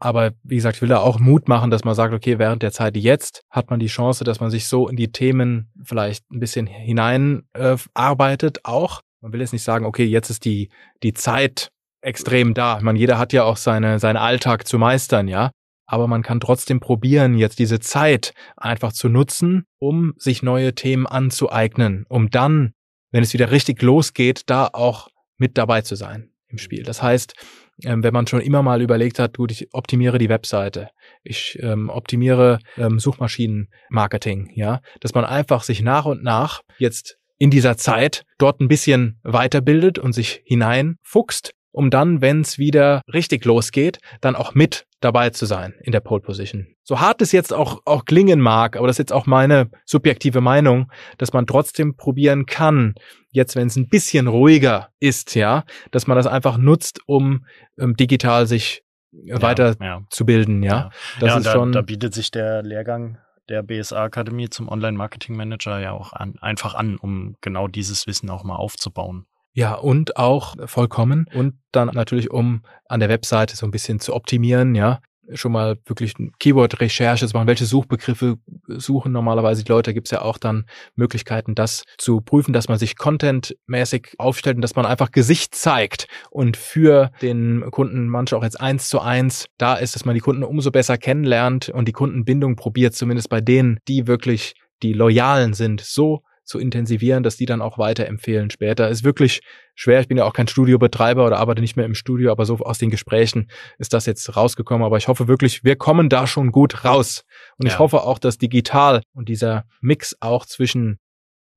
Aber 0.00 0.32
wie 0.42 0.56
gesagt, 0.56 0.76
ich 0.76 0.82
will 0.82 0.88
da 0.88 0.98
auch 0.98 1.18
Mut 1.20 1.48
machen, 1.48 1.70
dass 1.70 1.84
man 1.84 1.94
sagt, 1.94 2.12
okay, 2.12 2.38
während 2.38 2.62
der 2.62 2.72
Zeit 2.72 2.96
jetzt 2.96 3.42
hat 3.48 3.70
man 3.70 3.78
die 3.80 3.86
Chance, 3.86 4.24
dass 4.24 4.40
man 4.40 4.50
sich 4.50 4.66
so 4.66 4.88
in 4.88 4.96
die 4.96 5.12
Themen 5.12 5.72
vielleicht 5.82 6.30
ein 6.30 6.40
bisschen 6.40 6.66
hinein 6.66 7.44
äh, 7.52 7.76
arbeitet 7.94 8.64
auch. 8.64 9.02
Man 9.20 9.32
will 9.32 9.40
jetzt 9.40 9.52
nicht 9.52 9.62
sagen, 9.62 9.86
okay, 9.86 10.04
jetzt 10.04 10.30
ist 10.30 10.44
die 10.44 10.70
die 11.02 11.14
Zeit 11.14 11.70
extrem 12.04 12.54
da. 12.54 12.76
Ich 12.76 12.82
meine, 12.82 12.98
jeder 12.98 13.18
hat 13.18 13.32
ja 13.32 13.44
auch 13.44 13.56
seine 13.56 13.98
seinen 13.98 14.16
Alltag 14.16 14.66
zu 14.66 14.78
meistern, 14.78 15.28
ja. 15.28 15.50
Aber 15.86 16.06
man 16.06 16.22
kann 16.22 16.40
trotzdem 16.40 16.80
probieren, 16.80 17.34
jetzt 17.34 17.58
diese 17.58 17.78
Zeit 17.78 18.32
einfach 18.56 18.92
zu 18.92 19.08
nutzen, 19.08 19.64
um 19.78 20.14
sich 20.16 20.42
neue 20.42 20.74
Themen 20.74 21.06
anzueignen, 21.06 22.06
um 22.08 22.30
dann, 22.30 22.72
wenn 23.10 23.22
es 23.22 23.34
wieder 23.34 23.50
richtig 23.50 23.82
losgeht, 23.82 24.42
da 24.46 24.70
auch 24.72 25.08
mit 25.36 25.58
dabei 25.58 25.82
zu 25.82 25.94
sein 25.94 26.30
im 26.48 26.58
Spiel. 26.58 26.84
Das 26.84 27.02
heißt, 27.02 27.34
ähm, 27.82 28.02
wenn 28.02 28.14
man 28.14 28.26
schon 28.26 28.40
immer 28.40 28.62
mal 28.62 28.80
überlegt 28.80 29.18
hat, 29.18 29.36
gut, 29.36 29.50
ich 29.50 29.68
optimiere 29.72 30.18
die 30.18 30.28
Webseite, 30.28 30.88
ich 31.22 31.58
ähm, 31.60 31.90
optimiere 31.90 32.60
ähm, 32.78 32.98
Suchmaschinenmarketing, 32.98 34.52
ja, 34.54 34.80
dass 35.00 35.14
man 35.14 35.24
einfach 35.24 35.64
sich 35.64 35.82
nach 35.82 36.06
und 36.06 36.22
nach 36.22 36.62
jetzt 36.78 37.18
in 37.36 37.50
dieser 37.50 37.76
Zeit 37.76 38.24
dort 38.38 38.60
ein 38.60 38.68
bisschen 38.68 39.18
weiterbildet 39.22 39.98
und 39.98 40.12
sich 40.12 40.42
hineinfuchst, 40.44 41.52
um 41.74 41.90
dann, 41.90 42.20
wenn 42.20 42.42
es 42.42 42.56
wieder 42.56 43.02
richtig 43.12 43.44
losgeht, 43.44 43.98
dann 44.20 44.36
auch 44.36 44.54
mit 44.54 44.86
dabei 45.00 45.30
zu 45.30 45.44
sein 45.44 45.74
in 45.82 45.90
der 45.90 46.00
Pole 46.00 46.20
Position. 46.20 46.68
So 46.84 47.00
hart 47.00 47.20
es 47.20 47.32
jetzt 47.32 47.52
auch, 47.52 47.82
auch 47.84 48.04
klingen 48.04 48.40
mag, 48.40 48.76
aber 48.76 48.86
das 48.86 48.94
ist 48.94 48.98
jetzt 48.98 49.12
auch 49.12 49.26
meine 49.26 49.70
subjektive 49.84 50.40
Meinung, 50.40 50.90
dass 51.18 51.32
man 51.32 51.46
trotzdem 51.46 51.96
probieren 51.96 52.46
kann, 52.46 52.94
jetzt 53.32 53.56
wenn 53.56 53.66
es 53.66 53.76
ein 53.76 53.88
bisschen 53.88 54.28
ruhiger 54.28 54.90
ist, 55.00 55.34
ja, 55.34 55.64
dass 55.90 56.06
man 56.06 56.16
das 56.16 56.28
einfach 56.28 56.58
nutzt, 56.58 57.00
um 57.06 57.44
ähm, 57.76 57.96
digital 57.96 58.46
sich 58.46 58.84
äh, 59.12 59.42
weiter 59.42 59.74
ja. 59.80 60.02
zu 60.10 60.24
bilden, 60.24 60.62
ja. 60.62 60.72
Ja. 60.72 60.90
Das 61.18 61.28
ja, 61.28 61.38
ist 61.38 61.46
da, 61.46 61.52
schon, 61.52 61.72
da 61.72 61.82
bietet 61.82 62.14
sich 62.14 62.30
der 62.30 62.62
Lehrgang 62.62 63.18
der 63.48 63.62
BSA-Akademie 63.64 64.48
zum 64.48 64.68
Online-Marketing-Manager 64.68 65.80
ja 65.80 65.92
auch 65.92 66.12
an, 66.12 66.36
einfach 66.40 66.74
an, 66.74 66.96
um 66.96 67.36
genau 67.40 67.66
dieses 67.66 68.06
Wissen 68.06 68.30
auch 68.30 68.44
mal 68.44 68.56
aufzubauen. 68.56 69.26
Ja, 69.54 69.74
und 69.74 70.16
auch 70.16 70.56
vollkommen. 70.66 71.26
Und 71.32 71.54
dann 71.72 71.88
natürlich, 71.94 72.30
um 72.30 72.62
an 72.88 73.00
der 73.00 73.08
Webseite 73.08 73.56
so 73.56 73.66
ein 73.66 73.70
bisschen 73.70 74.00
zu 74.00 74.14
optimieren, 74.14 74.74
ja. 74.74 75.00
schon 75.34 75.52
mal 75.52 75.78
wirklich 75.86 76.14
Keyword-Recherche 76.38 77.26
zu 77.26 77.36
machen, 77.36 77.46
welche 77.46 77.64
Suchbegriffe 77.64 78.36
suchen 78.66 79.12
normalerweise 79.12 79.64
die 79.64 79.70
Leute, 79.72 79.94
gibt 79.94 80.08
es 80.08 80.10
ja 80.10 80.22
auch 80.22 80.38
dann 80.38 80.66
Möglichkeiten, 80.96 81.54
das 81.54 81.84
zu 81.98 82.20
prüfen, 82.20 82.52
dass 82.52 82.68
man 82.68 82.78
sich 82.78 82.96
contentmäßig 82.96 84.14
aufstellt 84.18 84.56
und 84.56 84.62
dass 84.62 84.74
man 84.74 84.86
einfach 84.86 85.12
Gesicht 85.12 85.54
zeigt 85.54 86.08
und 86.30 86.56
für 86.56 87.10
den 87.22 87.64
Kunden 87.70 88.08
manche 88.08 88.36
auch 88.36 88.42
jetzt 88.42 88.60
eins 88.60 88.88
zu 88.88 89.00
eins 89.00 89.46
da 89.56 89.74
ist, 89.76 89.94
dass 89.94 90.04
man 90.04 90.14
die 90.14 90.20
Kunden 90.20 90.42
umso 90.42 90.70
besser 90.70 90.98
kennenlernt 90.98 91.68
und 91.68 91.86
die 91.86 91.92
Kundenbindung 91.92 92.56
probiert, 92.56 92.94
zumindest 92.94 93.28
bei 93.28 93.40
denen, 93.40 93.78
die 93.88 94.06
wirklich 94.06 94.54
die 94.82 94.92
Loyalen 94.92 95.54
sind, 95.54 95.80
so 95.80 96.22
zu 96.44 96.58
intensivieren, 96.58 97.22
dass 97.22 97.36
die 97.36 97.46
dann 97.46 97.62
auch 97.62 97.78
weiterempfehlen 97.78 98.50
später. 98.50 98.88
Ist 98.88 99.04
wirklich 99.04 99.40
schwer. 99.74 100.00
Ich 100.00 100.08
bin 100.08 100.18
ja 100.18 100.24
auch 100.24 100.32
kein 100.32 100.48
Studiobetreiber 100.48 101.26
oder 101.26 101.38
arbeite 101.38 101.60
nicht 101.60 101.76
mehr 101.76 101.86
im 101.86 101.94
Studio, 101.94 102.30
aber 102.30 102.44
so 102.44 102.58
aus 102.58 102.78
den 102.78 102.90
Gesprächen 102.90 103.50
ist 103.78 103.92
das 103.92 104.06
jetzt 104.06 104.36
rausgekommen. 104.36 104.84
Aber 104.84 104.98
ich 104.98 105.08
hoffe 105.08 105.28
wirklich, 105.28 105.64
wir 105.64 105.76
kommen 105.76 106.08
da 106.08 106.26
schon 106.26 106.52
gut 106.52 106.84
raus. 106.84 107.24
Und 107.56 107.66
ja. 107.66 107.72
ich 107.72 107.78
hoffe 107.78 108.02
auch, 108.02 108.18
dass 108.18 108.38
digital 108.38 109.02
und 109.14 109.28
dieser 109.28 109.64
Mix 109.80 110.16
auch 110.20 110.46
zwischen 110.46 110.98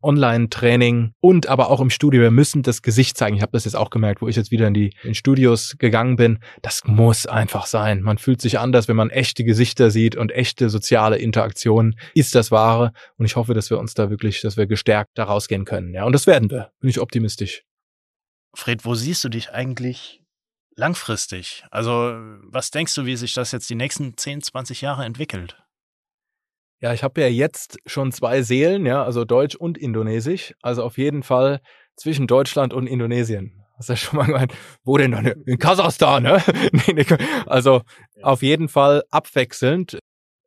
Online-Training 0.02 1.14
und 1.20 1.48
aber 1.48 1.70
auch 1.70 1.80
im 1.80 1.90
Studio. 1.90 2.22
Wir 2.22 2.32
müssen 2.32 2.64
das 2.64 2.82
Gesicht 2.82 3.18
zeigen. 3.18 3.36
Ich 3.36 3.42
habe 3.42 3.52
das 3.52 3.66
jetzt 3.66 3.76
auch 3.76 3.90
gemerkt, 3.90 4.22
wo 4.22 4.28
ich 4.28 4.36
jetzt 4.36 4.52
wieder 4.52 4.68
in 4.68 4.74
die 4.74 4.94
in 5.04 5.16
Studios 5.16 5.76
gegangen 5.78 6.16
bin. 6.16 6.40
Das 6.62 6.84
muss 6.86 7.26
einfach 7.26 7.66
sein. 7.66 8.02
Man 8.02 8.18
fühlt 8.18 8.42
sich 8.42 8.60
anders, 8.60 8.88
wenn 8.88 8.96
man 8.96 9.10
echte 9.10 9.44
Gesichter 9.44 9.92
sieht 9.92 10.16
und 10.16 10.32
echte 10.32 10.70
soziale 10.70 11.18
Interaktionen. 11.18 12.00
Ist 12.14 12.36
das 12.36 12.52
wahre? 12.52 12.92
Und 13.18 13.26
ich 13.26 13.36
hoffe, 13.36 13.54
dass 13.54 13.70
wir 13.70 13.80
uns 13.80 13.94
da 13.94 14.10
wirklich, 14.10 14.42
dass 14.42 14.58
wir 14.58 14.68
gestärkt 14.68 15.12
da 15.16 15.26
rausgehen 15.26 15.66
können. 15.66 15.94
Ja, 15.94 16.06
und 16.06 16.14
das 16.14 16.28
werden 16.28 16.50
wir. 16.52 16.72
Bin 16.80 16.90
ich 16.90 17.00
optimistisch. 17.00 17.64
Fred, 18.56 18.86
wo 18.86 18.96
siehst 18.96 19.24
du 19.24 19.30
dich 19.30 19.52
eigentlich 19.52 20.24
langfristig? 20.76 21.64
Also, 21.72 22.18
was 22.44 22.72
denkst 22.72 22.96
du, 22.96 23.06
wie 23.06 23.16
sich 23.16 23.34
das 23.34 23.52
jetzt 23.52 23.70
die 23.70 23.76
nächsten 23.76 24.18
10, 24.18 24.42
20 24.42 24.82
Jahre 24.82 25.06
entwickelt? 25.06 25.58
Ja, 26.80 26.94
ich 26.94 27.04
habe 27.04 27.22
ja 27.22 27.28
jetzt 27.28 27.80
schon 27.88 28.12
zwei 28.12 28.44
Seelen, 28.44 28.86
ja, 28.86 29.04
also 29.04 29.26
Deutsch 29.26 29.56
und 29.56 29.78
Indonesisch. 29.78 30.54
Also 30.62 30.84
auf 30.84 30.98
jeden 30.98 31.24
Fall 31.24 31.60
zwischen 31.96 32.28
Deutschland 32.28 32.74
und 32.74 32.86
Indonesien. 32.86 33.64
Hast 33.78 33.90
du 33.90 33.94
ja 33.94 33.98
schon 33.98 34.18
mal 34.18 34.26
gemeint, 34.26 34.54
wo 34.84 34.98
denn? 34.98 35.14
In 35.46 35.58
Kasachstan, 35.58 36.24
ne? 36.24 36.44
also 37.48 37.82
auf 38.22 38.44
jeden 38.44 38.70
Fall 38.70 39.04
abwechselnd. 39.10 39.98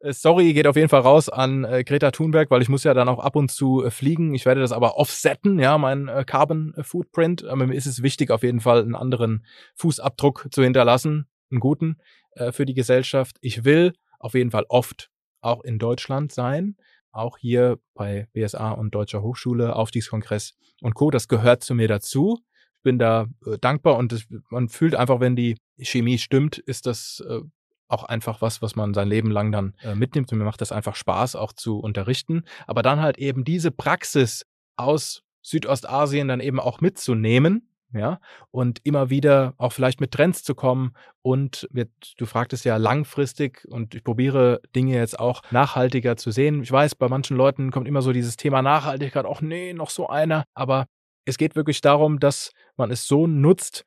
Äh, 0.00 0.12
sorry 0.12 0.52
geht 0.52 0.68
auf 0.68 0.76
jeden 0.76 0.88
Fall 0.88 1.00
raus 1.00 1.28
an 1.28 1.64
äh, 1.64 1.82
Greta 1.82 2.12
Thunberg, 2.12 2.50
weil 2.50 2.62
ich 2.62 2.68
muss 2.68 2.84
ja 2.84 2.94
dann 2.94 3.08
auch 3.08 3.18
ab 3.18 3.34
und 3.34 3.50
zu 3.50 3.84
äh, 3.84 3.90
fliegen. 3.90 4.32
Ich 4.32 4.46
werde 4.46 4.60
das 4.60 4.72
aber 4.72 4.96
offsetten, 4.96 5.58
ja, 5.58 5.78
mein 5.78 6.06
äh, 6.06 6.24
Carbon 6.24 6.74
Footprint. 6.80 7.44
Aber 7.44 7.66
mir 7.66 7.74
ist 7.74 7.86
es 7.86 8.02
wichtig, 8.02 8.30
auf 8.30 8.44
jeden 8.44 8.60
Fall 8.60 8.82
einen 8.82 8.94
anderen 8.94 9.44
Fußabdruck 9.74 10.48
zu 10.52 10.62
hinterlassen, 10.62 11.26
einen 11.50 11.60
guten 11.60 11.98
äh, 12.36 12.52
für 12.52 12.66
die 12.66 12.74
Gesellschaft. 12.74 13.36
Ich 13.40 13.64
will 13.64 13.92
auf 14.20 14.34
jeden 14.34 14.50
Fall 14.50 14.64
oft 14.68 15.09
auch 15.40 15.62
in 15.62 15.78
Deutschland 15.78 16.32
sein, 16.32 16.76
auch 17.12 17.38
hier 17.38 17.78
bei 17.94 18.28
BSA 18.32 18.72
und 18.72 18.94
Deutscher 18.94 19.22
Hochschule, 19.22 19.74
Aufstiegskongress 19.74 20.54
und 20.80 20.94
Co. 20.94 21.10
Das 21.10 21.28
gehört 21.28 21.62
zu 21.62 21.74
mir 21.74 21.88
dazu. 21.88 22.38
Ich 22.76 22.82
bin 22.82 22.98
da 22.98 23.26
äh, 23.46 23.58
dankbar 23.60 23.96
und 23.96 24.12
das, 24.12 24.26
man 24.50 24.68
fühlt 24.68 24.94
einfach, 24.94 25.20
wenn 25.20 25.36
die 25.36 25.56
Chemie 25.78 26.18
stimmt, 26.18 26.58
ist 26.58 26.86
das 26.86 27.22
äh, 27.28 27.40
auch 27.88 28.04
einfach 28.04 28.40
was, 28.40 28.62
was 28.62 28.76
man 28.76 28.94
sein 28.94 29.08
Leben 29.08 29.30
lang 29.30 29.52
dann 29.52 29.74
äh, 29.82 29.94
mitnimmt. 29.94 30.30
Und 30.32 30.38
mir 30.38 30.44
macht 30.44 30.60
das 30.60 30.72
einfach 30.72 30.94
Spaß, 30.94 31.36
auch 31.36 31.52
zu 31.52 31.78
unterrichten. 31.78 32.44
Aber 32.66 32.82
dann 32.82 33.00
halt 33.00 33.18
eben 33.18 33.44
diese 33.44 33.70
Praxis 33.70 34.46
aus 34.76 35.22
Südostasien 35.42 36.28
dann 36.28 36.40
eben 36.40 36.60
auch 36.60 36.80
mitzunehmen 36.80 37.69
ja, 37.92 38.20
und 38.50 38.80
immer 38.84 39.10
wieder 39.10 39.54
auch 39.56 39.72
vielleicht 39.72 40.00
mit 40.00 40.12
Trends 40.12 40.42
zu 40.42 40.54
kommen 40.54 40.92
und 41.22 41.68
mit, 41.72 41.90
du 42.18 42.26
fragtest 42.26 42.64
ja 42.64 42.76
langfristig 42.76 43.66
und 43.68 43.94
ich 43.94 44.04
probiere 44.04 44.60
Dinge 44.74 44.96
jetzt 44.96 45.18
auch 45.18 45.42
nachhaltiger 45.50 46.16
zu 46.16 46.30
sehen. 46.30 46.62
Ich 46.62 46.70
weiß, 46.70 46.94
bei 46.94 47.08
manchen 47.08 47.36
Leuten 47.36 47.70
kommt 47.70 47.88
immer 47.88 48.02
so 48.02 48.12
dieses 48.12 48.36
Thema 48.36 48.62
Nachhaltigkeit, 48.62 49.26
ach 49.28 49.40
nee, 49.40 49.72
noch 49.72 49.90
so 49.90 50.08
einer, 50.08 50.44
aber 50.54 50.86
es 51.24 51.36
geht 51.36 51.56
wirklich 51.56 51.80
darum, 51.80 52.20
dass 52.20 52.52
man 52.76 52.90
es 52.90 53.06
so 53.06 53.26
nutzt, 53.26 53.84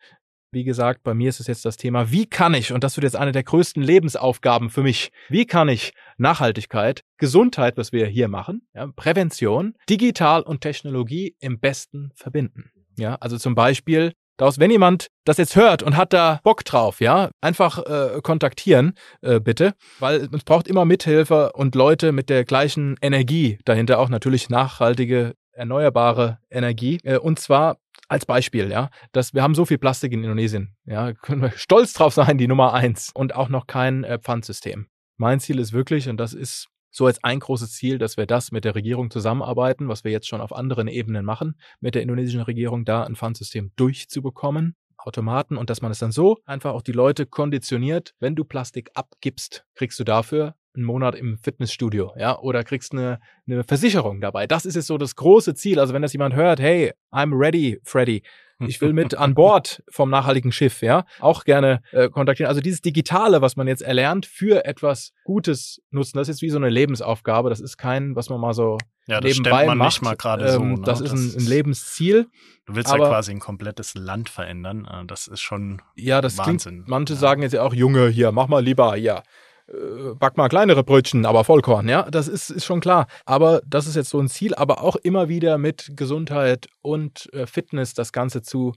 wie 0.54 0.64
gesagt, 0.64 1.04
bei 1.04 1.14
mir 1.14 1.30
ist 1.30 1.40
es 1.40 1.48
jetzt 1.48 1.66
das 1.66 1.78
Thema, 1.78 2.12
wie 2.12 2.28
kann 2.28 2.54
ich, 2.54 2.72
und 2.72 2.84
das 2.84 2.96
wird 2.96 3.04
jetzt 3.04 3.16
eine 3.16 3.32
der 3.32 3.44
größten 3.44 3.82
Lebensaufgaben 3.82 4.70
für 4.70 4.84
mich, 4.84 5.12
wie 5.30 5.46
kann 5.46 5.68
ich 5.68 5.94
Nachhaltigkeit, 6.18 7.02
Gesundheit, 7.18 7.76
was 7.76 7.92
wir 7.92 8.06
hier 8.06 8.28
machen, 8.28 8.68
ja, 8.76 8.88
Prävention, 8.96 9.74
digital 9.90 10.44
und 10.44 10.62
Technologie 10.62 11.36
im 11.40 11.60
besten 11.60 12.12
verbinden. 12.16 12.72
Ja, 12.98 13.16
also 13.16 13.38
zum 13.38 13.56
Beispiel, 13.56 14.14
daraus, 14.38 14.60
wenn 14.60 14.72
jemand 14.72 15.08
das 15.26 15.38
jetzt 15.38 15.56
hört 15.56 15.84
und 15.84 15.98
hat 15.98 16.14
da 16.14 16.40
Bock 16.44 16.64
drauf, 16.66 17.00
ja, 17.00 17.30
einfach 17.42 17.80
äh, 17.80 18.22
kontaktieren, 18.22 18.94
äh, 19.22 19.40
bitte, 19.40 19.74
weil 20.00 20.30
es 20.32 20.44
braucht 20.44 20.68
immer 20.68 20.86
Mithilfe 20.86 21.52
und 21.54 21.76
Leute 21.76 22.12
mit 22.12 22.30
der 22.30 22.46
gleichen 22.46 22.98
Energie 23.02 23.60
dahinter, 23.66 24.00
auch 24.00 24.10
natürlich 24.10 24.50
nachhaltige, 24.50 25.34
erneuerbare 25.54 26.40
Energie. 26.50 27.00
Äh, 27.04 27.18
und 27.18 27.40
zwar 27.40 27.78
als 28.08 28.26
Beispiel, 28.26 28.70
ja, 28.70 28.90
dass 29.12 29.34
wir 29.34 29.44
haben 29.44 29.56
so 29.56 29.66
viel 29.66 29.78
Plastik 29.78 30.14
in 30.14 30.24
Indonesien, 30.24 30.76
ja, 30.86 31.14
können 31.22 31.42
wir 31.42 31.52
stolz 31.52 31.94
drauf 31.94 32.14
sein, 32.14 32.38
die 32.38 32.48
Nummer 32.48 32.74
eins 32.74 33.12
und 33.14 33.36
auch 33.36 33.50
noch 33.50 33.68
kein 33.68 34.04
äh, 34.04 34.20
Pfandsystem. 34.20 34.88
Mein 35.18 35.40
Ziel 35.40 35.60
ist 35.60 35.74
wirklich, 35.74 36.10
und 36.10 36.18
das 36.18 36.34
ist 36.34 36.68
so 36.94 37.08
als 37.08 37.22
ein 37.24 37.40
großes 37.40 37.74
Ziel, 37.74 37.98
dass 37.98 38.16
wir 38.16 38.26
das 38.26 38.52
mit 38.52 38.64
der 38.64 38.76
Regierung 38.76 39.12
zusammenarbeiten, 39.12 39.90
was 39.90 40.06
wir 40.06 40.12
jetzt 40.12 40.28
schon 40.28 40.40
auf 40.40 40.56
anderen 40.56 40.88
Ebenen 40.88 41.26
machen, 41.26 41.56
mit 41.82 41.96
der 41.96 42.04
indonesischen 42.04 42.42
Regierung 42.42 42.86
da 42.86 43.04
ein 43.04 43.16
Pfandsystem 43.16 43.72
durchzubekommen. 43.76 44.76
Automaten 44.98 45.58
und 45.58 45.70
dass 45.70 45.82
man 45.82 45.92
es 45.92 46.00
dann 46.00 46.14
so 46.14 46.38
einfach 46.46 46.72
auch 46.72 46.82
die 46.82 46.94
Leute 46.94 47.26
konditioniert, 47.26 48.14
wenn 48.22 48.36
du 48.36 48.46
Plastik 48.46 48.90
abgibst, 48.94 49.66
kriegst 49.76 50.00
du 50.00 50.06
dafür 50.06 50.56
einen 50.76 50.86
Monat 50.86 51.16
im 51.16 51.38
Fitnessstudio, 51.38 52.14
ja, 52.18 52.40
oder 52.40 52.64
kriegst 52.64 52.94
eine, 52.94 53.20
eine 53.48 53.64
Versicherung 53.64 54.22
dabei. 54.22 54.48
Das 54.48 54.66
ist 54.66 54.76
jetzt 54.76 54.88
so 54.88 54.98
das 54.98 55.16
große 55.16 55.54
Ziel. 55.56 55.80
Also 55.80 55.94
wenn 55.94 56.02
das 56.02 56.14
jemand 56.14 56.36
hört, 56.36 56.60
hey, 56.60 56.94
I'm 57.12 57.38
ready, 57.38 57.80
Freddy, 57.84 58.24
ich 58.68 58.82
will 58.82 58.94
mit 58.94 59.16
an 59.16 59.34
Bord 59.34 59.84
vom 59.90 60.10
nachhaltigen 60.10 60.52
Schiff, 60.52 60.82
ja, 60.82 61.06
auch 61.20 61.44
gerne 61.44 61.82
äh, 61.92 62.10
kontaktieren. 62.10 62.50
Also 62.50 62.62
dieses 62.62 62.82
Digitale, 62.82 63.42
was 63.42 63.56
man 63.56 63.68
jetzt 63.68 63.82
erlernt, 63.82 64.26
für 64.26 64.66
etwas 64.66 65.14
Gutes 65.24 65.82
nutzen, 65.92 66.18
das 66.18 66.30
ist 66.30 66.42
wie 66.42 66.50
so 66.50 66.58
eine 66.58 66.70
Lebensaufgabe. 66.70 67.50
Das 67.50 67.60
ist 67.60 67.78
kein, 67.78 68.16
was 68.16 68.30
man 68.30 68.40
mal 68.40 68.54
so 68.54 68.78
ja, 69.06 69.20
das 69.20 69.38
nebenbei 69.38 69.66
man 69.66 69.78
macht. 69.78 69.90
nicht 69.90 70.02
mal 70.02 70.16
gerade 70.16 70.50
so. 70.52 70.62
Ähm, 70.62 70.76
ne? 70.76 70.82
Das 70.86 71.02
ist 71.02 71.12
ein, 71.12 71.34
ein, 71.38 71.46
Lebensziel. 71.46 72.28
Du 72.66 72.76
willst 72.76 72.92
aber, 72.92 73.04
ja 73.04 73.10
quasi 73.10 73.32
ein 73.32 73.40
komplettes 73.40 73.96
Land 73.96 74.30
verändern. 74.30 74.86
Äh, 74.86 75.06
das 75.06 75.28
ist 75.28 75.42
schon 75.42 75.82
ja, 75.96 76.22
das 76.22 76.38
Wahnsinn. 76.38 76.74
Klingt, 76.74 76.88
manche 76.88 77.14
ja. 77.14 77.20
sagen 77.20 77.42
jetzt 77.42 77.54
ja 77.54 77.64
auch, 77.64 77.74
Junge, 77.74 78.08
hier, 78.08 78.32
mach 78.32 78.48
mal 78.48 78.64
lieber, 78.64 78.96
ja 78.96 79.24
äh, 79.68 80.14
back 80.16 80.38
mal 80.38 80.50
kleinere 80.50 80.84
Brötchen, 80.84 81.26
aber 81.26 81.44
Vollkorn, 81.44 81.88
ja, 81.88 82.04
das 82.10 82.28
ist, 82.28 82.50
ist 82.50 82.66
schon 82.66 82.80
klar. 82.80 83.08
Aber 83.26 83.62
das 83.66 83.88
ist 83.88 83.96
jetzt 83.96 84.10
so 84.10 84.20
ein 84.20 84.28
Ziel, 84.28 84.56
aber 84.56 84.84
auch 84.84 84.96
immer 84.98 85.30
wieder 85.30 85.58
mit 85.58 85.92
Gesundheit 85.96 86.68
und 86.82 87.32
äh, 87.34 87.46
Fitness 87.46 87.94
das 87.94 88.12
Ganze 88.12 88.42
zu 88.42 88.74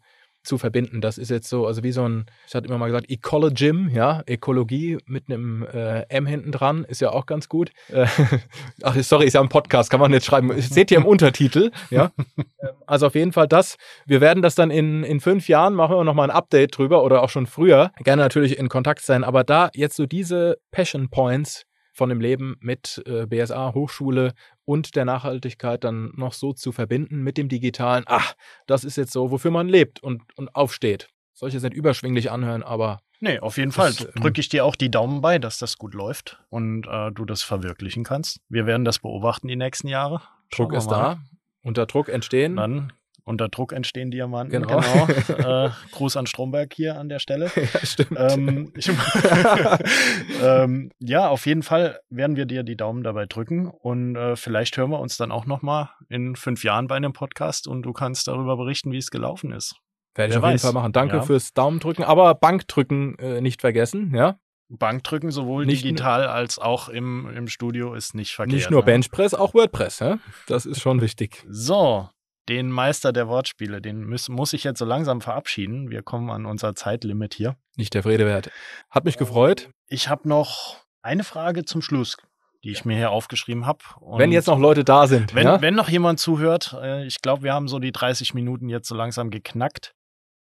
zu 0.47 0.59
verbinden. 0.59 1.01
Das 1.01 1.19
ist 1.19 1.31
jetzt 1.31 1.49
so, 1.49 1.67
also 1.67 1.83
wie 1.83 1.93
so 1.93 2.09
ein, 2.09 2.27
ich 2.47 2.55
hatte 2.55 2.69
immer 2.69 2.79
mal 2.79 2.87
gesagt, 2.87 3.11
Ecologym, 3.11 3.89
ja, 3.89 4.23
Ökologie 4.29 4.99
mit 5.07 5.25
einem 5.29 5.63
äh, 5.63 6.03
M 6.09 6.27
hinten 6.27 6.53
dran, 6.53 6.85
ist 6.85 7.01
ja 7.01 7.11
auch 7.11 7.27
ganz 7.27 7.49
gut. 7.49 7.71
Äh, 7.89 8.07
ach, 8.83 8.97
sorry, 8.97 9.27
ist 9.27 9.35
ja 9.35 9.41
ein 9.41 9.49
Podcast, 9.49 9.91
kann 9.91 10.01
man 10.01 10.13
jetzt 10.13 10.27
schreiben. 10.27 10.53
Seht 10.61 10.91
ihr 10.91 10.99
im 10.99 11.07
Untertitel, 11.07 11.71
ja. 11.91 12.11
Ähm, 12.37 12.45
also 12.87 13.07
auf 13.07 13.15
jeden 13.15 13.33
Fall 13.33 13.49
das. 13.49 13.77
Wir 14.07 14.21
werden 14.21 14.43
das 14.43 14.55
dann 14.55 14.71
in, 14.71 15.05
in 15.05 15.21
fünf 15.21 15.49
Jahren, 15.49 15.75
machen 15.75 15.97
wir 15.97 16.05
nochmal 16.05 16.31
ein 16.31 16.37
Update 16.37 16.79
drüber 16.79 17.03
oder 17.03 17.23
auch 17.23 17.31
schon 17.31 17.47
früher. 17.47 17.91
Gerne 18.03 18.23
natürlich 18.23 18.59
in 18.59 18.69
Kontakt 18.69 19.03
sein, 19.03 19.25
aber 19.25 19.45
da 19.45 19.71
jetzt 19.75 19.97
so 19.97 20.07
diese 20.07 20.59
Passion 20.71 21.11
Points 21.11 21.65
von 21.97 22.11
dem 22.11 22.21
Leben 22.21 22.57
mit 22.61 23.03
äh, 23.07 23.27
BSA, 23.27 23.73
Hochschule 23.75 24.35
und 24.67 24.97
der 24.97 25.07
Nachhaltigkeit 25.07 25.83
dann 25.85 26.13
noch 26.17 26.35
so 26.35 26.53
zu 26.53 26.73
verbinden 26.73 27.23
mit 27.23 27.39
dem 27.39 27.49
Digitalen. 27.49 28.05
Ach, 28.07 28.35
das 28.67 28.85
ist 28.85 28.97
jetzt 28.97 29.13
so, 29.13 29.31
wofür 29.31 29.51
man 29.51 29.69
lebt 29.69 30.03
und, 30.03 30.23
und 30.37 30.55
aufsteht. 30.55 31.09
Jetzt 31.41 31.63
nicht 31.63 31.75
überschwinglich 31.75 32.31
anhören, 32.31 32.63
aber. 32.63 33.01
Nee, 33.21 33.39
auf 33.39 33.57
jeden 33.57 33.73
Fall 33.73 33.93
ähm, 33.99 34.23
drücke 34.23 34.41
ich 34.41 34.49
dir 34.49 34.65
auch 34.65 34.77
die 34.77 34.91
Daumen 34.91 35.21
bei, 35.21 35.39
dass 35.39 35.59
das 35.59 35.79
gut 35.79 35.95
läuft 35.95 36.43
und 36.51 36.87
äh, 36.87 37.13
du 37.13 37.25
das 37.25 37.43
verwirklichen 37.43 38.05
kannst. 38.05 38.41
Wir 38.49 38.67
werden 38.67 38.85
das 38.85 38.99
beobachten 38.99 39.49
die 39.49 39.57
nächsten 39.57 39.89
Jahre. 39.89 40.21
Druck 40.51 40.75
ist 40.75 40.89
da. 40.89 41.19
Unter 41.63 41.87
Druck 41.87 42.09
entstehen. 42.09 42.57
Dann 42.57 42.93
unter 43.27 43.49
Druck 43.49 43.73
entstehen 43.73 44.11
Diamanten. 44.11 44.63
Genau. 44.63 44.81
genau. 44.81 45.67
äh, 45.67 45.71
Gruß 45.91 46.17
an 46.17 46.27
Stromberg 46.27 46.73
hier 46.73 46.99
an 46.99 47.09
der 47.09 47.19
Stelle. 47.19 47.51
Ja, 47.57 47.85
stimmt. 47.85 48.17
Ähm, 48.17 48.73
ich, 48.77 48.89
ähm, 50.43 50.91
ja, 51.01 51.29
auf 51.29 51.47
jeden 51.47 51.65
Fall 51.65 51.99
werden 52.11 52.37
wir 52.37 52.47
dir 52.47 52.63
die 52.63 52.77
Daumen 52.77 53.03
dabei 53.03 53.27
drücken 53.27 53.67
und 53.67 54.15
äh, 54.15 54.37
vielleicht 54.37 54.77
hören 54.77 54.91
wir 54.91 55.01
uns 55.01 55.17
dann 55.17 55.33
auch 55.33 55.47
noch 55.47 55.63
mal 55.63 55.91
in 56.09 56.37
fünf 56.37 56.63
Jahren 56.63 56.87
bei 56.87 56.95
einem 56.95 57.13
Podcast 57.13 57.67
und 57.67 57.83
du 57.83 57.93
kannst 57.93 58.29
darüber 58.29 58.57
berichten, 58.57 58.93
wie 58.93 58.99
es 58.99 59.11
gelaufen 59.11 59.53
ist. 59.53 59.75
Werde 60.15 60.35
ich 60.35 60.41
Wer 60.41 60.45
auf 60.45 60.51
jeden 60.51 60.61
Fall 60.61 60.73
machen. 60.73 60.93
Danke 60.93 61.17
ja. 61.17 61.23
fürs 61.23 61.55
Daumendrücken, 61.55 62.05
aber 62.05 62.35
Bankdrücken 62.35 63.19
äh, 63.19 63.41
nicht 63.41 63.61
vergessen, 63.63 64.15
ja? 64.15 64.39
Bankdrücken 64.69 65.31
sowohl 65.31 65.67
nicht 65.67 65.85
digital 65.85 66.27
als 66.27 66.59
auch 66.59 66.89
im, 66.89 67.29
im 67.35 67.49
Studio 67.49 67.95
ist 67.95 68.15
nicht 68.15 68.35
verkehrt. 68.35 68.55
Nicht 68.55 68.71
nur 68.71 68.81
ne? 68.81 68.87
Benchpress, 68.87 69.35
auch 69.35 69.55
WordPress, 69.55 69.99
ja? 70.01 70.19
Das 70.47 70.67
ist 70.67 70.81
schon 70.81 71.01
wichtig. 71.01 71.45
So, 71.49 72.09
den 72.49 72.71
Meister 72.71 73.13
der 73.13 73.29
Wortspiele, 73.29 73.81
den 73.81 74.09
muss, 74.09 74.29
muss 74.29 74.53
ich 74.53 74.65
jetzt 74.65 74.79
so 74.79 74.85
langsam 74.85 75.21
verabschieden. 75.21 75.91
Wir 75.91 76.03
kommen 76.03 76.31
an 76.31 76.47
unser 76.47 76.75
Zeitlimit 76.75 77.35
hier. 77.35 77.57
Nicht 77.77 77.95
der 77.95 78.03
Frede 78.03 78.27
wert. 78.27 78.51
Hat 78.91 79.05
mich 79.05 79.17
gefreut. 79.17 79.71
Ich 79.89 80.09
habe 80.09 80.29
noch 80.29 80.79
eine 81.03 81.25
Frage 81.25 81.65
zum 81.65 81.83
Schluss, 81.83 82.17
die 82.65 82.71
ich 82.71 82.85
mir 82.85 82.97
hier 82.97 83.11
aufgeschrieben 83.11 83.67
habe. 83.67 83.81
Wenn 84.17 84.33
jetzt 84.33 84.47
noch 84.47 84.59
Leute 84.59 84.85
da 84.85 85.07
sind. 85.07 85.35
Wenn, 85.35 85.47
ja? 85.47 85.61
wenn 85.61 85.75
noch 85.75 85.89
jemand 85.89 86.21
zuhört, 86.21 86.77
äh, 86.81 87.07
ich 87.07 87.21
glaube, 87.21 87.43
wir 87.43 87.53
haben 87.53 87.69
so 87.69 87.79
die 87.79 87.93
30 87.93 88.35
Minuten 88.35 88.69
jetzt 88.69 88.89
so 88.89 88.95
langsam 88.95 89.31
geknackt. 89.31 89.95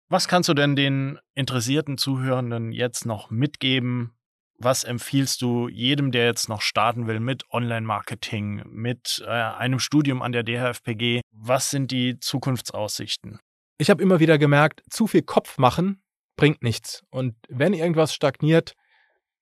Was 0.08 0.28
kannst 0.28 0.48
du 0.48 0.54
denn 0.54 0.76
den 0.76 1.18
interessierten 1.34 1.98
Zuhörenden 1.98 2.70
jetzt 2.70 3.06
noch 3.06 3.30
mitgeben? 3.30 4.15
Was 4.58 4.84
empfiehlst 4.84 5.42
du 5.42 5.68
jedem, 5.68 6.12
der 6.12 6.26
jetzt 6.26 6.48
noch 6.48 6.62
starten 6.62 7.06
will 7.06 7.20
mit 7.20 7.44
Online-Marketing, 7.50 8.62
mit 8.66 9.22
äh, 9.26 9.30
einem 9.30 9.78
Studium 9.78 10.22
an 10.22 10.32
der 10.32 10.42
DHFPG? 10.42 11.20
Was 11.30 11.70
sind 11.70 11.90
die 11.90 12.18
Zukunftsaussichten? 12.18 13.38
Ich 13.78 13.90
habe 13.90 14.02
immer 14.02 14.20
wieder 14.20 14.38
gemerkt, 14.38 14.82
zu 14.88 15.06
viel 15.06 15.22
Kopf 15.22 15.58
machen 15.58 16.02
bringt 16.36 16.62
nichts. 16.62 17.02
Und 17.10 17.34
wenn 17.48 17.74
irgendwas 17.74 18.14
stagniert, 18.14 18.74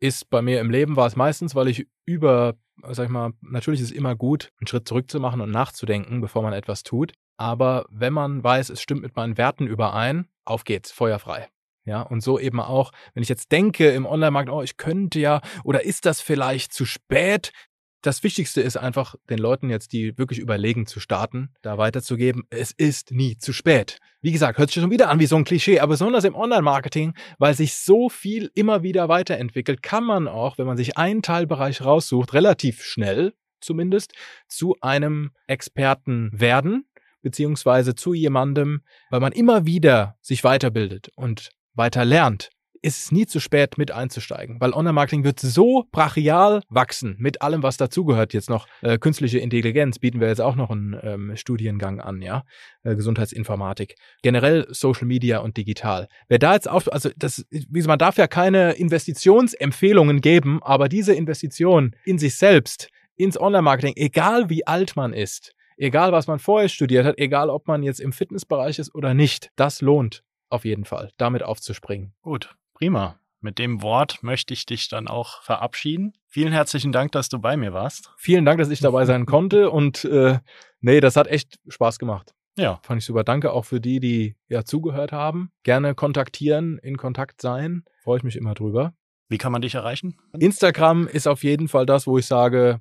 ist 0.00 0.30
bei 0.30 0.42
mir 0.42 0.60
im 0.60 0.70
Leben 0.70 0.96
war 0.96 1.06
es 1.06 1.16
meistens, 1.16 1.54
weil 1.54 1.68
ich 1.68 1.86
über, 2.04 2.54
sag 2.88 3.06
ich 3.06 3.10
mal, 3.10 3.32
natürlich 3.40 3.80
ist 3.80 3.90
es 3.90 3.96
immer 3.96 4.16
gut, 4.16 4.52
einen 4.58 4.66
Schritt 4.66 4.88
zurück 4.88 5.10
zu 5.10 5.20
machen 5.20 5.40
und 5.40 5.50
nachzudenken, 5.50 6.20
bevor 6.20 6.42
man 6.42 6.52
etwas 6.52 6.82
tut. 6.82 7.12
Aber 7.36 7.86
wenn 7.90 8.12
man 8.12 8.42
weiß, 8.42 8.70
es 8.70 8.80
stimmt 8.80 9.02
mit 9.02 9.16
meinen 9.16 9.36
Werten 9.36 9.66
überein, 9.66 10.28
auf 10.44 10.64
geht's, 10.64 10.92
feuerfrei. 10.92 11.48
Ja, 11.84 12.00
und 12.00 12.22
so 12.22 12.38
eben 12.38 12.60
auch, 12.60 12.92
wenn 13.12 13.22
ich 13.22 13.28
jetzt 13.28 13.52
denke 13.52 13.90
im 13.90 14.06
Online-Markt, 14.06 14.48
oh, 14.50 14.62
ich 14.62 14.76
könnte 14.76 15.20
ja, 15.20 15.42
oder 15.64 15.84
ist 15.84 16.06
das 16.06 16.20
vielleicht 16.20 16.72
zu 16.72 16.86
spät? 16.86 17.52
Das 18.00 18.22
Wichtigste 18.22 18.60
ist 18.60 18.76
einfach, 18.76 19.14
den 19.30 19.38
Leuten 19.38 19.70
jetzt, 19.70 19.92
die 19.92 20.16
wirklich 20.18 20.38
überlegen 20.38 20.86
zu 20.86 21.00
starten, 21.00 21.54
da 21.62 21.78
weiterzugeben, 21.78 22.44
es 22.50 22.70
ist 22.70 23.12
nie 23.12 23.38
zu 23.38 23.52
spät. 23.52 23.98
Wie 24.20 24.32
gesagt, 24.32 24.58
hört 24.58 24.70
sich 24.70 24.82
schon 24.82 24.90
wieder 24.90 25.08
an 25.08 25.20
wie 25.20 25.26
so 25.26 25.36
ein 25.36 25.44
Klischee, 25.44 25.80
aber 25.80 25.92
besonders 25.92 26.24
im 26.24 26.34
Online-Marketing, 26.34 27.14
weil 27.38 27.54
sich 27.54 27.74
so 27.74 28.08
viel 28.08 28.50
immer 28.54 28.82
wieder 28.82 29.08
weiterentwickelt, 29.08 29.82
kann 29.82 30.04
man 30.04 30.28
auch, 30.28 30.58
wenn 30.58 30.66
man 30.66 30.76
sich 30.76 30.96
einen 30.96 31.22
Teilbereich 31.22 31.82
raussucht, 31.82 32.34
relativ 32.34 32.82
schnell 32.82 33.34
zumindest 33.60 34.12
zu 34.48 34.76
einem 34.80 35.32
Experten 35.46 36.30
werden, 36.32 36.86
beziehungsweise 37.22 37.94
zu 37.94 38.14
jemandem, 38.14 38.82
weil 39.10 39.20
man 39.20 39.32
immer 39.32 39.64
wieder 39.66 40.16
sich 40.20 40.44
weiterbildet 40.44 41.10
und 41.16 41.50
weiter 41.74 42.04
lernt, 42.04 42.50
ist 42.84 43.06
es 43.06 43.12
nie 43.12 43.24
zu 43.24 43.40
spät, 43.40 43.78
mit 43.78 43.90
einzusteigen. 43.90 44.60
Weil 44.60 44.74
Online-Marketing 44.74 45.24
wird 45.24 45.40
so 45.40 45.84
brachial 45.90 46.62
wachsen 46.68 47.16
mit 47.18 47.40
allem, 47.40 47.62
was 47.62 47.78
dazugehört. 47.78 48.34
Jetzt 48.34 48.50
noch 48.50 48.66
äh, 48.82 48.98
künstliche 48.98 49.38
Intelligenz 49.38 49.98
bieten 49.98 50.20
wir 50.20 50.28
jetzt 50.28 50.42
auch 50.42 50.54
noch 50.54 50.70
einen 50.70 50.94
ähm, 51.02 51.32
Studiengang 51.34 52.00
an, 52.00 52.20
ja. 52.20 52.44
Äh, 52.82 52.94
Gesundheitsinformatik. 52.94 53.94
Generell 54.22 54.66
Social 54.68 55.06
Media 55.06 55.38
und 55.38 55.56
digital. 55.56 56.08
Wer 56.28 56.38
da 56.38 56.52
jetzt 56.52 56.68
auf, 56.68 56.92
also 56.92 57.08
das, 57.16 57.46
wie 57.50 57.64
gesagt, 57.72 57.88
man 57.88 57.98
darf 57.98 58.18
ja 58.18 58.26
keine 58.26 58.72
Investitionsempfehlungen 58.72 60.20
geben, 60.20 60.62
aber 60.62 60.90
diese 60.90 61.14
Investition 61.14 61.96
in 62.04 62.18
sich 62.18 62.36
selbst, 62.36 62.90
ins 63.16 63.40
Online-Marketing, 63.40 63.94
egal 63.96 64.50
wie 64.50 64.66
alt 64.66 64.94
man 64.94 65.14
ist, 65.14 65.54
egal 65.78 66.12
was 66.12 66.26
man 66.26 66.38
vorher 66.38 66.68
studiert 66.68 67.06
hat, 67.06 67.16
egal 67.16 67.48
ob 67.48 67.66
man 67.66 67.82
jetzt 67.82 68.00
im 68.00 68.12
Fitnessbereich 68.12 68.78
ist 68.78 68.94
oder 68.94 69.14
nicht, 69.14 69.48
das 69.56 69.80
lohnt 69.80 70.22
auf 70.54 70.64
jeden 70.64 70.84
Fall, 70.84 71.10
damit 71.16 71.42
aufzuspringen. 71.42 72.14
Gut, 72.22 72.54
prima. 72.72 73.18
Mit 73.40 73.58
dem 73.58 73.82
Wort 73.82 74.22
möchte 74.22 74.54
ich 74.54 74.64
dich 74.64 74.88
dann 74.88 75.06
auch 75.06 75.42
verabschieden. 75.42 76.14
Vielen 76.28 76.52
herzlichen 76.52 76.92
Dank, 76.92 77.12
dass 77.12 77.28
du 77.28 77.38
bei 77.38 77.58
mir 77.58 77.74
warst. 77.74 78.10
Vielen 78.16 78.46
Dank, 78.46 78.58
dass 78.58 78.70
ich 78.70 78.80
dabei 78.80 79.04
sein 79.04 79.26
konnte 79.26 79.70
und 79.70 80.04
äh, 80.06 80.38
nee, 80.80 81.00
das 81.00 81.16
hat 81.16 81.26
echt 81.26 81.58
Spaß 81.68 81.98
gemacht. 81.98 82.32
Ja. 82.56 82.80
Fand 82.82 83.02
ich 83.02 83.04
super. 83.04 83.24
Danke 83.24 83.52
auch 83.52 83.64
für 83.64 83.80
die, 83.80 84.00
die 84.00 84.36
ja 84.48 84.64
zugehört 84.64 85.12
haben. 85.12 85.50
Gerne 85.62 85.94
kontaktieren, 85.94 86.78
in 86.78 86.96
Kontakt 86.96 87.42
sein. 87.42 87.84
Freue 88.02 88.18
ich 88.18 88.24
mich 88.24 88.36
immer 88.36 88.54
drüber. 88.54 88.94
Wie 89.28 89.38
kann 89.38 89.52
man 89.52 89.62
dich 89.62 89.74
erreichen? 89.74 90.16
Instagram 90.38 91.06
ist 91.08 91.26
auf 91.26 91.42
jeden 91.42 91.68
Fall 91.68 91.86
das, 91.86 92.06
wo 92.06 92.16
ich 92.18 92.26
sage, 92.26 92.80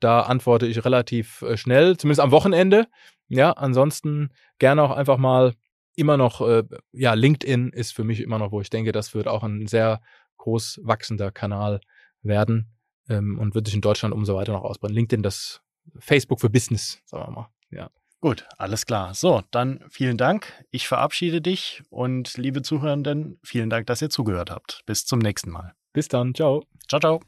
da 0.00 0.20
antworte 0.20 0.66
ich 0.66 0.84
relativ 0.84 1.42
äh, 1.42 1.56
schnell, 1.56 1.96
zumindest 1.96 2.20
am 2.20 2.30
Wochenende. 2.30 2.86
Ja, 3.28 3.52
ansonsten 3.52 4.30
gerne 4.58 4.82
auch 4.82 4.90
einfach 4.90 5.18
mal 5.18 5.54
immer 5.96 6.16
noch, 6.16 6.40
äh, 6.40 6.64
ja, 6.92 7.14
LinkedIn 7.14 7.70
ist 7.70 7.92
für 7.92 8.04
mich 8.04 8.20
immer 8.20 8.38
noch, 8.38 8.52
wo 8.52 8.60
ich 8.60 8.70
denke, 8.70 8.92
das 8.92 9.14
wird 9.14 9.28
auch 9.28 9.42
ein 9.42 9.66
sehr 9.66 10.00
groß 10.38 10.80
wachsender 10.82 11.30
Kanal 11.30 11.80
werden 12.22 12.74
ähm, 13.08 13.38
und 13.38 13.54
wird 13.54 13.66
sich 13.66 13.74
in 13.74 13.80
Deutschland 13.80 14.14
umso 14.14 14.34
weiter 14.34 14.52
noch 14.52 14.62
ausbauen. 14.62 14.92
LinkedIn, 14.92 15.22
das 15.22 15.62
Facebook 15.98 16.40
für 16.40 16.50
Business, 16.50 17.00
sagen 17.04 17.26
wir 17.26 17.30
mal. 17.30 17.48
Ja. 17.70 17.90
Gut, 18.20 18.46
alles 18.56 18.86
klar. 18.86 19.12
So, 19.12 19.42
dann 19.50 19.84
vielen 19.90 20.16
Dank. 20.16 20.64
Ich 20.70 20.88
verabschiede 20.88 21.42
dich 21.42 21.82
und 21.90 22.38
liebe 22.38 22.62
Zuhörenden, 22.62 23.38
vielen 23.42 23.68
Dank, 23.68 23.86
dass 23.86 24.00
ihr 24.00 24.08
zugehört 24.08 24.50
habt. 24.50 24.80
Bis 24.86 25.04
zum 25.04 25.18
nächsten 25.18 25.50
Mal. 25.50 25.74
Bis 25.92 26.08
dann. 26.08 26.34
Ciao. 26.34 26.64
Ciao, 26.88 27.00
ciao. 27.00 27.20